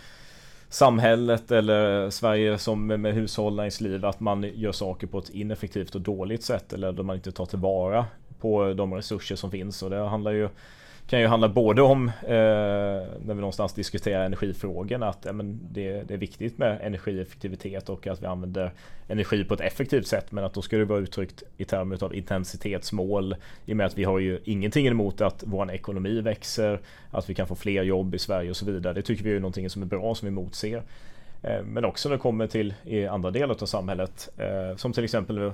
[0.70, 6.02] samhället eller Sverige som med hushåll, liv att man gör saker på ett ineffektivt och
[6.02, 8.06] dåligt sätt eller då man inte tar tillvara
[8.40, 9.84] på de resurser som finns.
[9.84, 10.50] Och det handlar ju
[11.08, 12.34] kan ju handla både om, eh,
[13.26, 18.08] när vi någonstans diskuterar energifrågorna, att ja, men det, det, är viktigt med energieffektivitet och
[18.08, 18.74] att vi använder
[19.08, 20.32] energi på ett effektivt sätt.
[20.32, 23.36] Men att då ska det vara uttryckt i termer av intensitetsmål.
[23.66, 26.80] I och med att vi har ju ingenting emot att vår ekonomi växer,
[27.12, 28.94] att vi kan få fler jobb i Sverige och så vidare.
[28.94, 30.84] Det tycker vi är någonting som är bra, som vi motser.
[31.42, 35.04] Eh, men också när det kommer till i andra delar av samhället, eh, som till
[35.04, 35.52] exempel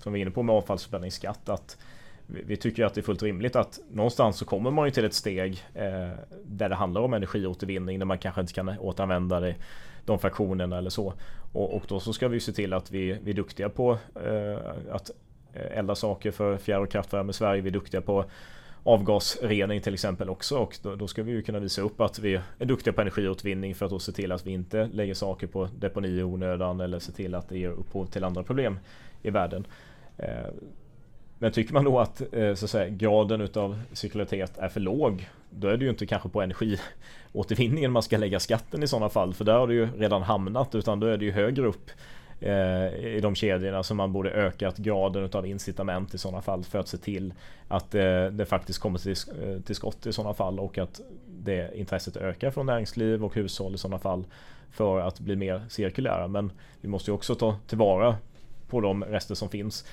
[0.00, 1.76] som vi är inne på med avfallsförbränningsskatt, att
[2.26, 5.14] vi tycker att det är fullt rimligt att någonstans så kommer man ju till ett
[5.14, 6.10] steg eh,
[6.44, 9.54] där det handlar om energiåtervinning där man kanske inte kan återanvända det,
[10.04, 11.14] de fraktionerna eller så.
[11.52, 14.58] Och, och, då så ska vi se till att vi, vi är duktiga på eh,
[14.90, 15.10] att
[15.52, 17.62] eh, elda saker för fjärr och kraftvärme i Sverige.
[17.62, 18.24] Vi är duktiga på
[18.84, 22.40] avgasrening till exempel också och då, då, ska vi ju kunna visa upp att vi
[22.58, 25.68] är duktiga på energiåtervinning för att då se till att vi inte lägger saker på
[25.78, 28.78] deponi i onödan eller se till att det ger upphov till andra problem
[29.22, 29.66] i världen.
[30.16, 30.46] Eh,
[31.42, 35.28] men tycker man då att, eh, så att säga, graden utav cirkularitet är för låg
[35.50, 39.34] Då är det ju inte kanske på energiåtervinningen man ska lägga skatten i sådana fall
[39.34, 41.90] För där har det ju redan hamnat utan då är det ju högre upp
[42.40, 46.78] eh, i de kedjorna som man borde ökat graden utav incitament i sådana fall för
[46.78, 47.34] att se till
[47.68, 49.16] att eh, det faktiskt kommer till,
[49.62, 53.78] till skott i sådana fall och att det intresset ökar från näringsliv och hushåll i
[53.78, 54.24] sådana fall
[54.70, 56.28] för att bli mer cirkulära.
[56.28, 58.16] Men vi måste ju också ta tillvara
[58.68, 59.84] på de rester som finns.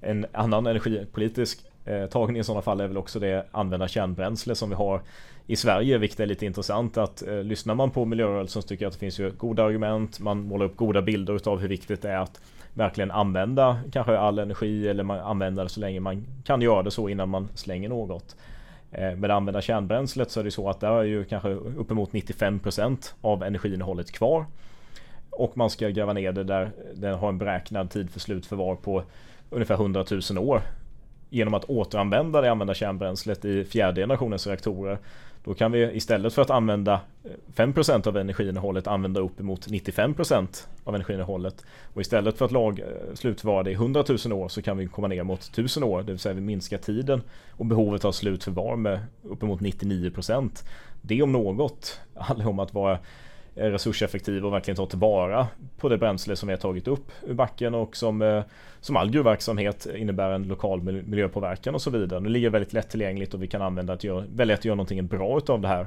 [0.00, 4.68] En annan energipolitisk eh, tagning i sådana fall är väl också det använda kärnbränsle som
[4.68, 5.00] vi har
[5.46, 8.88] i Sverige, vilket är lite intressant att eh, lyssnar man på miljörörelsen så tycker jag
[8.88, 12.10] att det finns ju goda argument, man målar upp goda bilder utav hur viktigt det
[12.10, 12.40] är att
[12.74, 16.90] verkligen använda kanske all energi eller man använder det så länge man kan göra det
[16.90, 18.36] så innan man slänger något.
[18.92, 22.12] Eh, med det använda kärnbränslet så är det så att där är ju kanske uppemot
[22.12, 24.46] 95% av energiinnehållet kvar.
[25.30, 29.02] Och man ska gräva ner det där den har en beräknad tid för slutförvar på
[29.50, 30.62] ungefär 100 000 år.
[31.30, 34.98] Genom att återanvända det använda kärnbränslet i fjärde generationens reaktorer
[35.44, 40.94] då kan vi istället för att använda eh, 5% av energiinnehållet använda uppemot 95% av
[40.94, 41.64] energiinnehållet.
[41.94, 44.86] Och istället för att lag eh, slutförvara det i 100 000 år så kan vi
[44.86, 46.02] komma ner mot 1000 år.
[46.02, 50.64] Det vill säga vi minskar tiden och behovet av slutförvar med uppemot 99%.
[51.02, 52.98] Det om något handlar om att vara
[53.58, 57.34] Eh, resurseffektiv och verkligen ta tillvara på det bränsle som vi har tagit upp ur
[57.34, 58.42] backen och som, eh,
[58.80, 62.20] som all gruvverksamhet innebär en lokal miljöpåverkan och så vidare.
[62.20, 65.38] Det ligger väldigt lättillgängligt och vi kan använda att göra, välja att göra någonting bra
[65.38, 65.86] utav det här.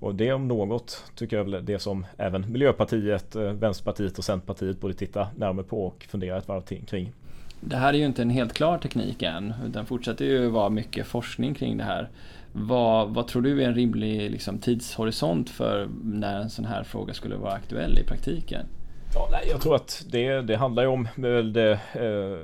[0.00, 4.80] Och det om något tycker jag är det som även Miljöpartiet, eh, Vänsterpartiet och Centerpartiet
[4.80, 7.12] borde titta närmare på och fundera ett varv kring.
[7.60, 11.06] Det här är ju inte en helt klar teknik än, utan fortsätter ju vara mycket
[11.06, 12.08] forskning kring det här.
[12.56, 17.14] Vad, vad tror du är en rimlig liksom, tidshorisont för när en sån här fråga
[17.14, 18.66] skulle vara aktuell i praktiken?
[19.14, 21.08] Ja, nej, jag tror att det, det handlar ju om
[21.52, 22.38] det, eh,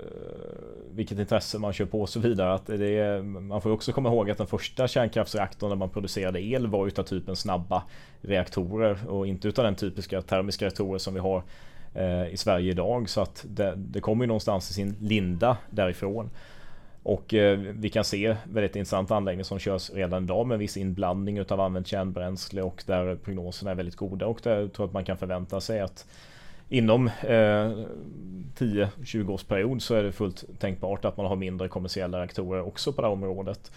[0.95, 2.55] vilket intresse man kör på och så vidare.
[2.55, 6.67] Att det, man får också komma ihåg att den första kärnkraftsreaktorn när man producerade el
[6.67, 7.83] var utav typen snabba
[8.21, 11.43] reaktorer och inte utav den typiska termiska reaktorer som vi har
[11.95, 13.09] eh, i Sverige idag.
[13.09, 16.31] Så att det, det kommer ju någonstans i sin linda därifrån.
[17.03, 21.39] Och eh, vi kan se väldigt intressanta anläggningar som körs redan idag med viss inblandning
[21.39, 25.05] utav använt kärnbränsle och där prognoserna är väldigt goda och där jag tror att man
[25.05, 26.07] kan förvänta sig att
[26.69, 27.71] inom eh,
[28.59, 32.93] 10-20 års period så är det fullt tänkbart att man har mindre kommersiella reaktorer också
[32.93, 33.73] på det här området.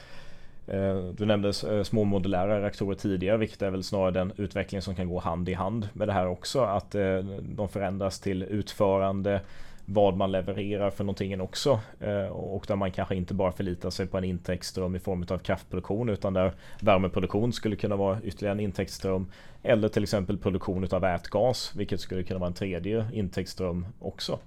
[0.67, 4.95] Eh, du nämnde eh, små modulära reaktorer tidigare, vilket är väl snarare den utveckling som
[4.95, 6.61] kan gå hand i hand med det här också.
[6.61, 9.41] Att eh, de förändras till utförande
[9.85, 11.79] vad man levererar för någonting också.
[11.99, 15.37] Eh, och där man kanske inte bara förlitar sig på en intäktsström i form av
[15.37, 19.27] kraftproduktion utan där värmeproduktion skulle kunna vara ytterligare en intäktsström.
[19.63, 24.39] Eller till exempel produktion av vätgas vilket skulle kunna vara en tredje intäktsström också.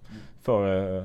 [0.43, 1.05] För eh,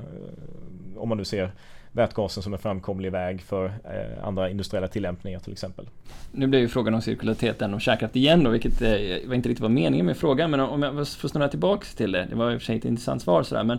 [0.96, 1.50] om man nu ser
[1.92, 5.88] vätgasen som en framkomlig väg för eh, andra industriella tillämpningar till exempel.
[6.32, 8.88] Nu blev ju frågan om cirkulariteten och kärnkraft igen då, vilket eh,
[9.26, 12.26] var inte riktigt var meningen med frågan, men om jag får snurra tillbaks till det,
[12.30, 13.78] det var i och för sig ett intressant svar sådär, men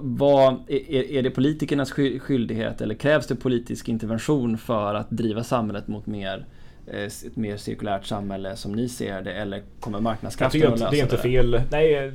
[0.00, 5.88] vad, är, är det politikernas skyldighet eller krävs det politisk intervention för att driva samhället
[5.88, 6.46] mot mer
[6.86, 10.96] eh, ett mer cirkulärt samhälle som ni ser det eller kommer marknadskrafterna att lösa det?
[10.96, 11.60] Det är inte fel.
[11.70, 12.12] Nej,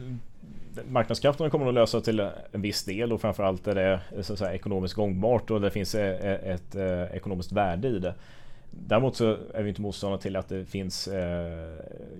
[0.89, 2.19] marknadskrafterna kommer att lösa till
[2.51, 5.95] en viss del och framförallt är det så att säga, ekonomiskt gångbart och det finns
[5.95, 8.13] ett, ett, ett ekonomiskt värde i det.
[8.71, 11.73] Däremot så är vi inte motståndare till att det finns eh,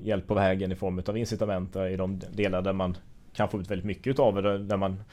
[0.04, 2.98] hjälp på vägen i form av incitament i de delar där man
[3.34, 4.58] kan få ut väldigt mycket av det.
[4.58, 5.04] Där man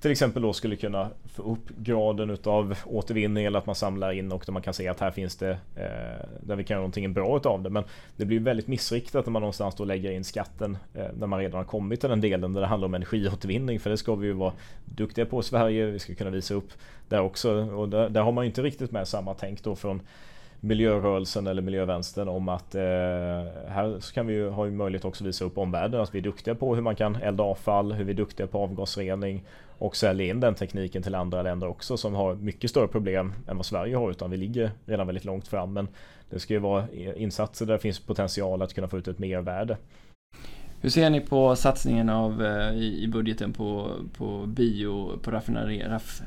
[0.00, 4.32] till exempel då skulle kunna få upp graden utav återvinning eller att man samlar in
[4.32, 7.12] och där man kan se att här finns det eh, där vi kan göra någonting
[7.12, 7.70] bra utav det.
[7.70, 7.84] Men
[8.16, 11.58] det blir väldigt missriktat när man någonstans då lägger in skatten eh, när man redan
[11.58, 14.32] har kommit till den delen där det handlar om energiåtervinning för det ska vi ju
[14.32, 14.52] vara
[14.84, 15.86] duktiga på i Sverige.
[15.86, 16.72] Vi ska kunna visa upp
[17.08, 20.02] där också och där, där har man ju inte riktigt med samma tänk då från
[20.64, 22.82] miljörörelsen eller miljövänstern om att eh,
[23.68, 26.54] här så kan vi ju ha möjlighet också visa upp omvärlden att vi är duktiga
[26.54, 29.44] på hur man kan elda avfall, hur vi är duktiga på avgasrening
[29.78, 33.56] och sälja in den tekniken till andra länder också som har mycket större problem än
[33.56, 35.88] vad Sverige har utan vi ligger redan väldigt långt fram men
[36.30, 39.76] det ska ju vara insatser där det finns potential att kunna få ut ett mervärde.
[40.80, 46.22] Hur ser ni på satsningen av, eh, i, budgeten på, på bio, på raffineri, raff,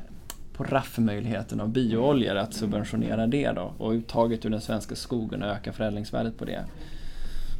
[0.52, 5.48] på raffmöjligheten av biooljor, att subventionera det då och uttaget ur den svenska skogen och
[5.48, 6.64] öka förädlingsvärdet på det?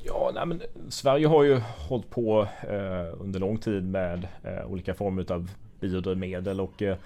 [0.07, 4.95] Ja, nej, men Sverige har ju hållit på eh, under lång tid med eh, olika
[4.95, 5.51] former av
[5.81, 6.97] biodrivmedel och eh,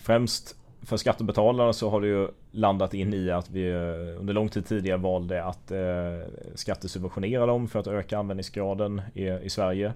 [0.00, 4.48] främst för skattebetalarna så har det ju landat in i att vi eh, under lång
[4.48, 5.78] tid tidigare valde att eh,
[6.54, 9.92] skattesubventionera dem för att öka användningsgraden i, i Sverige.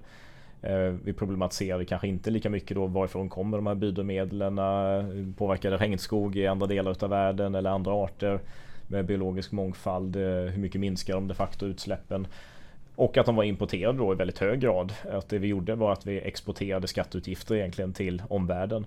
[1.03, 4.55] Vi problematiserade kanske inte lika mycket då varifrån kommer de här biodrivmedlen?
[5.37, 8.39] Påverkar det regnskog i andra delar av världen eller andra arter
[8.87, 10.15] med biologisk mångfald?
[10.15, 12.27] Hur mycket minskar de de facto utsläppen?
[12.97, 14.93] Och att de var importerade då i väldigt hög grad.
[15.11, 18.85] Att det vi gjorde var att vi exporterade skatteutgifter egentligen till omvärlden.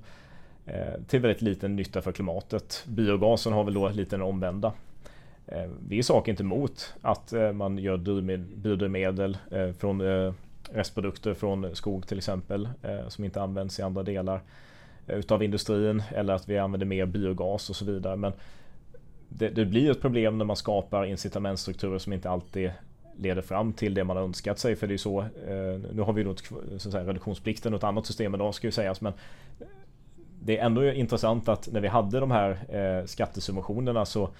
[0.66, 2.84] Eh, till väldigt liten nytta för klimatet.
[2.86, 4.72] Biogasen har väl då lite den omvända.
[5.46, 7.96] Eh, vi är sak inte emot att eh, man gör
[8.56, 9.38] biodrivmedel
[9.78, 10.02] från
[10.72, 12.68] restprodukter från skog till exempel
[13.08, 14.40] som inte används i andra delar
[15.06, 18.16] utav industrin eller att vi använder mer biogas och så vidare.
[18.16, 18.32] Men
[19.28, 22.70] det, det blir ett problem när man skapar incitamentstrukturer som inte alltid
[23.16, 24.76] leder fram till det man har önskat sig.
[24.76, 26.34] För det är så, eh, nu har vi då
[26.78, 29.00] så säga, reduktionsplikten och ett annat system idag ska ju sägas.
[29.00, 29.12] Men
[30.42, 34.30] det är ändå intressant att när vi hade de här eh, skattesubventionerna så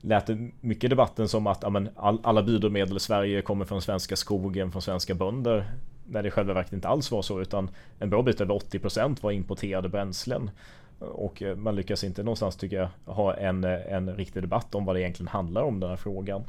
[0.00, 3.64] lät det mycket i debatten som att ja, men, all, alla biodrivmedel i Sverige kommer
[3.64, 5.70] från svenska skogen, från svenska bönder.
[6.06, 9.22] När det i själva verket inte alls var så utan en bra bit över 80%
[9.22, 10.50] var importerade bränslen.
[10.98, 14.96] Och eh, man lyckas inte någonstans tycker jag ha en, en riktig debatt om vad
[14.96, 16.44] det egentligen handlar om den här frågan.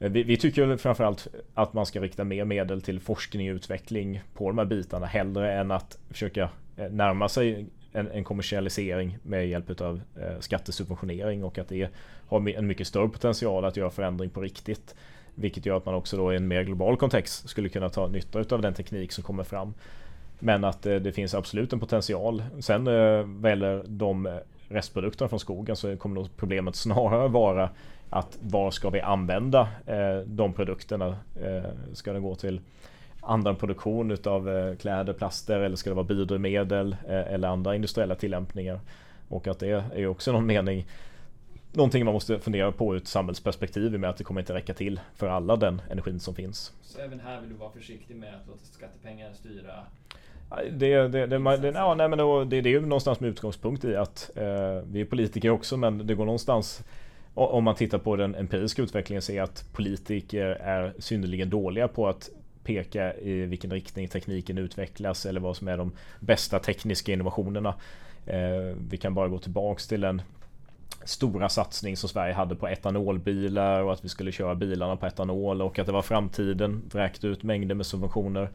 [0.00, 4.22] Eh, vi, vi, tycker framförallt att man ska rikta mer medel till forskning och utveckling
[4.34, 9.48] på de här bitarna hellre än att försöka eh, närma sig en, en kommersialisering med
[9.48, 11.88] hjälp av eh, skattesubventionering och att det
[12.26, 14.94] har en mycket större potential att göra förändring på riktigt.
[15.34, 18.54] Vilket gör att man också då i en mer global kontext skulle kunna ta nytta
[18.54, 19.74] av den teknik som kommer fram.
[20.38, 22.42] Men att eh, det finns absolut en potential.
[22.60, 24.34] Sen eh, vad gäller de eh,
[24.68, 27.70] restprodukterna från skogen så kommer nog problemet snarare vara
[28.10, 31.16] att var ska vi använda eh, de produkterna?
[31.42, 32.60] Eh, ska det gå till
[33.20, 38.80] annan produktion utav eh, kläder, plaster eller ska det vara biodrivmedel eller andra industriella tillämpningar.
[39.28, 40.86] Och att det är också någon mening
[41.72, 45.00] någonting man måste fundera på ur ett samhällsperspektiv med att det kommer inte räcka till
[45.14, 46.72] för alla den energin som finns.
[46.82, 49.72] Så även här vill du vara försiktig med att låta skattepengar styra
[50.70, 53.96] det, det, det, det, ja, nej, men det, det är ju någonstans med utgångspunkt i
[53.96, 54.44] att eh,
[54.90, 56.84] vi är politiker också men det går någonstans
[57.34, 62.30] om man tittar på den empiriska utvecklingen ser att politiker är synnerligen dåliga på att
[62.64, 67.74] peka i vilken riktning tekniken utvecklas eller vad som är de bästa tekniska innovationerna.
[68.26, 70.22] Eh, vi kan bara gå tillbaks till den
[71.04, 75.62] stora satsning som Sverige hade på etanolbilar och att vi skulle köra bilarna på etanol
[75.62, 76.82] och att det var framtiden.
[76.92, 78.50] Vräkte ut mängder med subventioner.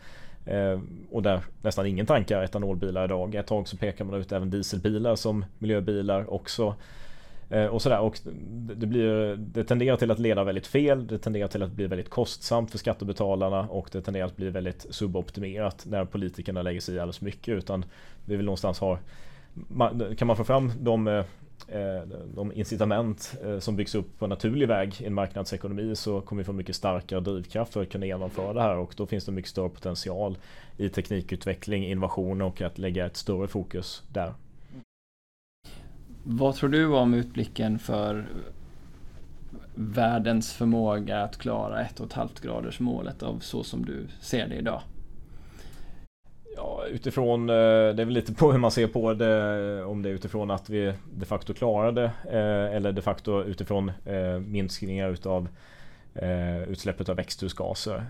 [0.45, 0.79] Eh,
[1.11, 3.35] och där nästan ingen tankar etanolbilar idag.
[3.35, 6.75] Ett tag så pekar man ut även dieselbilar som miljöbilar också.
[7.49, 7.99] Eh, och sådär.
[7.99, 8.19] Och
[8.75, 11.07] det, blir, det tenderar till att leda väldigt fel.
[11.07, 14.85] Det tenderar till att bli väldigt kostsamt för skattebetalarna och det tenderar att bli väldigt
[14.89, 17.57] suboptimerat när politikerna lägger sig i alldeles mycket.
[17.57, 17.85] Utan
[18.25, 18.99] vi vill någonstans ha
[20.17, 22.01] kan man få fram de, eh,
[22.35, 26.45] de incitament eh, som byggs upp på naturlig väg i en marknadsekonomi så kommer vi
[26.45, 29.51] få mycket starkare drivkraft för att kunna genomföra det här och då finns det mycket
[29.51, 30.37] större potential
[30.77, 34.33] i teknikutveckling, innovation och att lägga ett större fokus där.
[36.31, 38.25] Vad tror du om utblicken för
[39.75, 44.81] världens förmåga att klara 1,5 graders målet av så som du ser det idag?
[46.55, 50.01] Ja, utifrån, eh, det är väl lite på hur man ser på det, eh, om
[50.01, 53.91] det är utifrån att vi de facto klarar det eh, eller de facto utifrån
[54.47, 55.47] minskningar utav
[56.67, 58.05] utsläppet av växthusgaser.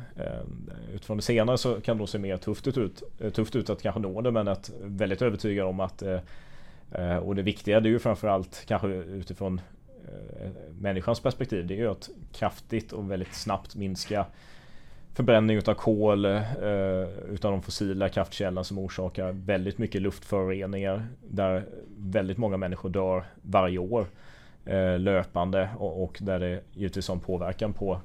[0.93, 3.03] Utifrån det senare så kan det se mer tufft ut,
[3.33, 6.03] tufft ut att kanske nå det men att väldigt övertygad om att
[6.91, 9.61] Eh, och det viktiga det är ju framförallt kanske utifrån
[10.07, 11.67] eh, människans perspektiv.
[11.67, 14.25] Det är ju att kraftigt och väldigt snabbt minska
[15.13, 16.33] förbränning utav kol, eh,
[17.29, 21.07] utav de fossila kraftkällorna som orsakar väldigt mycket luftföroreningar.
[21.27, 21.65] Där
[21.97, 24.07] väldigt många människor dör varje år
[24.65, 28.01] eh, löpande och, där det givetvis har en påverkan på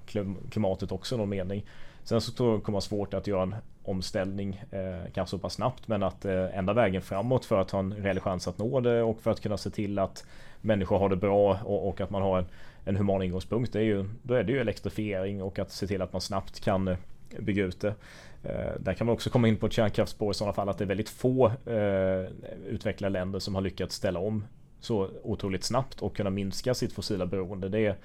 [0.51, 1.65] klimatet också i någon mening.
[2.05, 5.39] Sen så tror jag det kommer vara svårt att göra en omställning eh, kanske så
[5.39, 8.59] pass snabbt men att eh, enda vägen framåt för att ha en reell chans att
[8.59, 10.27] nå det och för att kunna se till att
[10.61, 12.47] människor har det bra och, och att man har en,
[12.85, 16.03] en human ingångspunkt det är ju, då är det ju elektrifiering och att se till
[16.03, 16.97] att man snabbt kan eh,
[17.39, 17.95] bygga ut det.
[18.43, 20.85] Eh, där kan man också komma in på ett kärnkraftsspår i sådana fall att det
[20.85, 22.31] är väldigt få eh,
[22.67, 24.45] utvecklade länder som har lyckats ställa om
[24.81, 27.69] så otroligt snabbt och kunna minska sitt fossila beroende.
[27.69, 27.97] Det är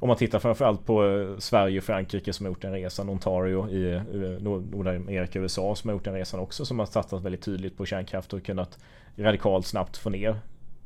[0.00, 3.70] om man tittar framförallt på eh, Sverige och Frankrike som har gjort den resan, Ontario
[3.70, 4.02] i eh,
[4.42, 7.86] Nordamerika och USA som har gjort den resan också som har satsat väldigt tydligt på
[7.86, 8.78] kärnkraft och kunnat
[9.16, 10.36] radikalt snabbt få ner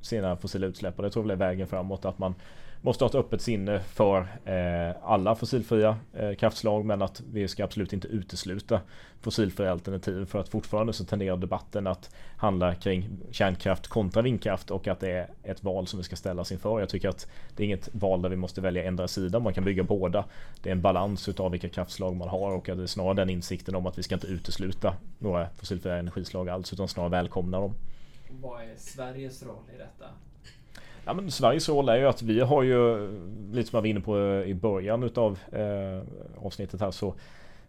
[0.00, 0.96] sina fossila utsläpp.
[0.96, 2.34] Och det tror jag är vägen framåt att man
[2.84, 7.64] måste ha ett öppet sinne för eh, alla fossilfria eh, kraftslag men att vi ska
[7.64, 8.80] absolut inte utesluta
[9.20, 14.88] fossilfria alternativ för att fortfarande så tenderar debatten att handla kring kärnkraft kontra vindkraft och
[14.88, 16.80] att det är ett val som vi ska ställas inför.
[16.80, 19.40] Jag tycker att det är inget val där vi måste välja ändra sida.
[19.40, 20.24] Man kan bygga båda.
[20.62, 23.30] Det är en balans utav vilka kraftslag man har och att det är snarare den
[23.30, 27.74] insikten om att vi ska inte utesluta några fossilfria energislag alls utan snarare välkomna dem.
[28.30, 30.06] Vad är Sveriges roll i detta?
[31.06, 33.08] Ja, men Sveriges roll är ju att vi har ju,
[33.52, 36.02] lite som jag var inne på eh, i början utav eh,
[36.44, 37.14] avsnittet här, så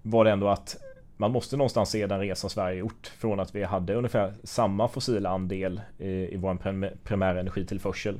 [0.01, 0.77] var det ändå att
[1.17, 5.29] man måste någonstans se den resa Sverige gjort från att vi hade ungefär samma fossila
[5.29, 6.55] andel i, i vår
[7.03, 8.19] primära energitillförsel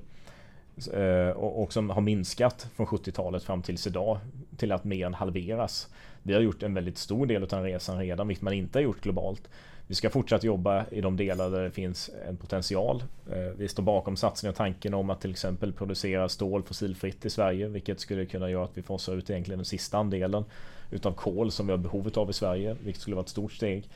[0.93, 4.19] eh, och, och som har minskat från 70-talet fram tills idag
[4.57, 5.89] till att mer än halveras.
[6.23, 8.83] Vi har gjort en väldigt stor del av den resan redan, vilket man inte har
[8.83, 9.49] gjort globalt.
[9.87, 13.03] Vi ska fortsatt jobba i de delar där det finns en potential.
[13.31, 17.29] Eh, vi står bakom satsningen och tanken om att till exempel producera stål fossilfritt i
[17.29, 20.45] Sverige, vilket skulle kunna göra att vi fasar ut egentligen den sista andelen
[20.91, 23.89] utav kol som vi har behovet av i Sverige, vilket skulle vara ett stort steg.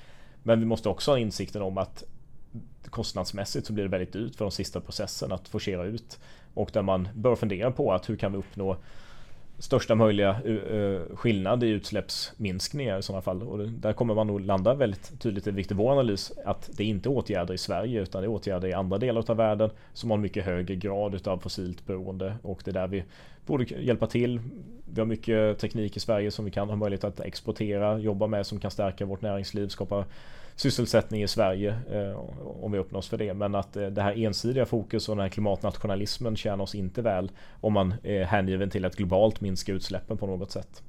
[0.44, 2.04] Men vi måste också ha insikten om att
[2.90, 6.20] kostnadsmässigt så blir det väldigt dyrt för de sista processen att forcera ut
[6.54, 8.78] och där man bör fundera på att hur kan vi uppnå
[9.60, 13.44] största möjliga eh, eh, skillnad i utsläppsminskningar i sådana fall.
[13.44, 16.88] Och där kommer man nog landa väldigt tydligt i viktig vår analys att det är
[16.88, 20.18] inte åtgärder i Sverige utan det är åtgärder i andra delar av världen som har
[20.18, 23.04] en mycket högre grad av fossilt beroende och det är där vi
[23.46, 24.40] borde hjälpa till.
[24.94, 28.46] Vi har mycket teknik i Sverige som vi kan ha möjlighet att exportera, jobba med
[28.46, 30.06] som kan stärka vårt näringsliv, skapa
[30.60, 32.20] sysselsättning i Sverige eh,
[32.64, 33.34] om vi öppnar oss för det.
[33.34, 37.32] Men att eh, det här ensidiga fokus och den här klimatnationalismen tjänar oss inte väl
[37.62, 40.84] om man är hängiven till att globalt minska utsläppen på något sätt.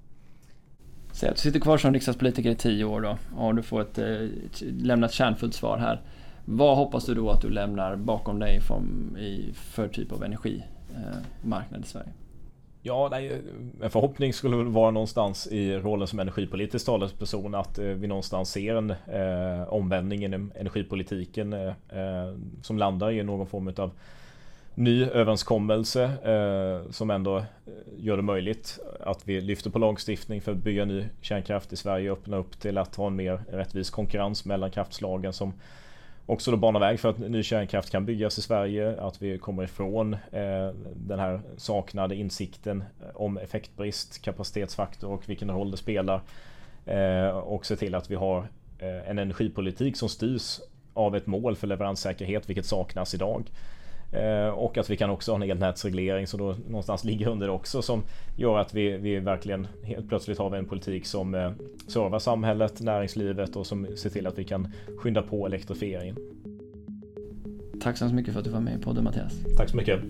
[1.13, 3.99] Säg att du sitter kvar som riksdagspolitiker i tio år då och du får ett,
[3.99, 4.29] eh,
[4.61, 6.01] lämna ett kärnfullt svar här.
[6.45, 8.83] Vad hoppas du då att du lämnar bakom dig för,
[9.55, 12.13] för typ av energimarknad i Sverige?
[12.83, 13.43] Ja, nej,
[13.83, 18.51] en förhoppning skulle väl vara någonstans i rollen som energipolitisk talesperson att eh, vi någonstans
[18.51, 23.91] ser en eh, omvändning inom energipolitiken eh, eh, som landar i någon form av
[24.75, 27.45] ny överenskommelse eh, som ändå eh,
[27.99, 32.11] gör det möjligt att vi lyfter på lagstiftning för att bygga ny kärnkraft i Sverige
[32.11, 35.53] och öppna upp till att ha en mer rättvis konkurrens mellan kraftslagen som
[36.31, 39.63] också då bana väg för att ny kärnkraft kan byggas i Sverige, att vi kommer
[39.63, 46.21] ifrån eh, den här saknade insikten eh, om effektbrist, kapacitetsfaktor och vilken roll det spelar.
[46.87, 48.39] Eh, och se till att vi har
[48.79, 50.61] eh, en energipolitik som styrs
[50.95, 53.51] av ett mål för leveranssäkerhet, vilket saknas idag.
[54.13, 57.53] Eh, och att vi kan också ha en elnätsreglering som då någonstans ligger under det
[57.53, 58.03] också som
[58.37, 61.53] gör att vi, vi verkligen helt plötsligt har en politik som eh,
[61.87, 66.17] servar samhället, näringslivet och som ser till att vi kan skynda på elektrifieringen.
[67.83, 69.33] Tack så mycket för att du var med i podden Mattias.
[69.57, 70.01] Tack så mycket.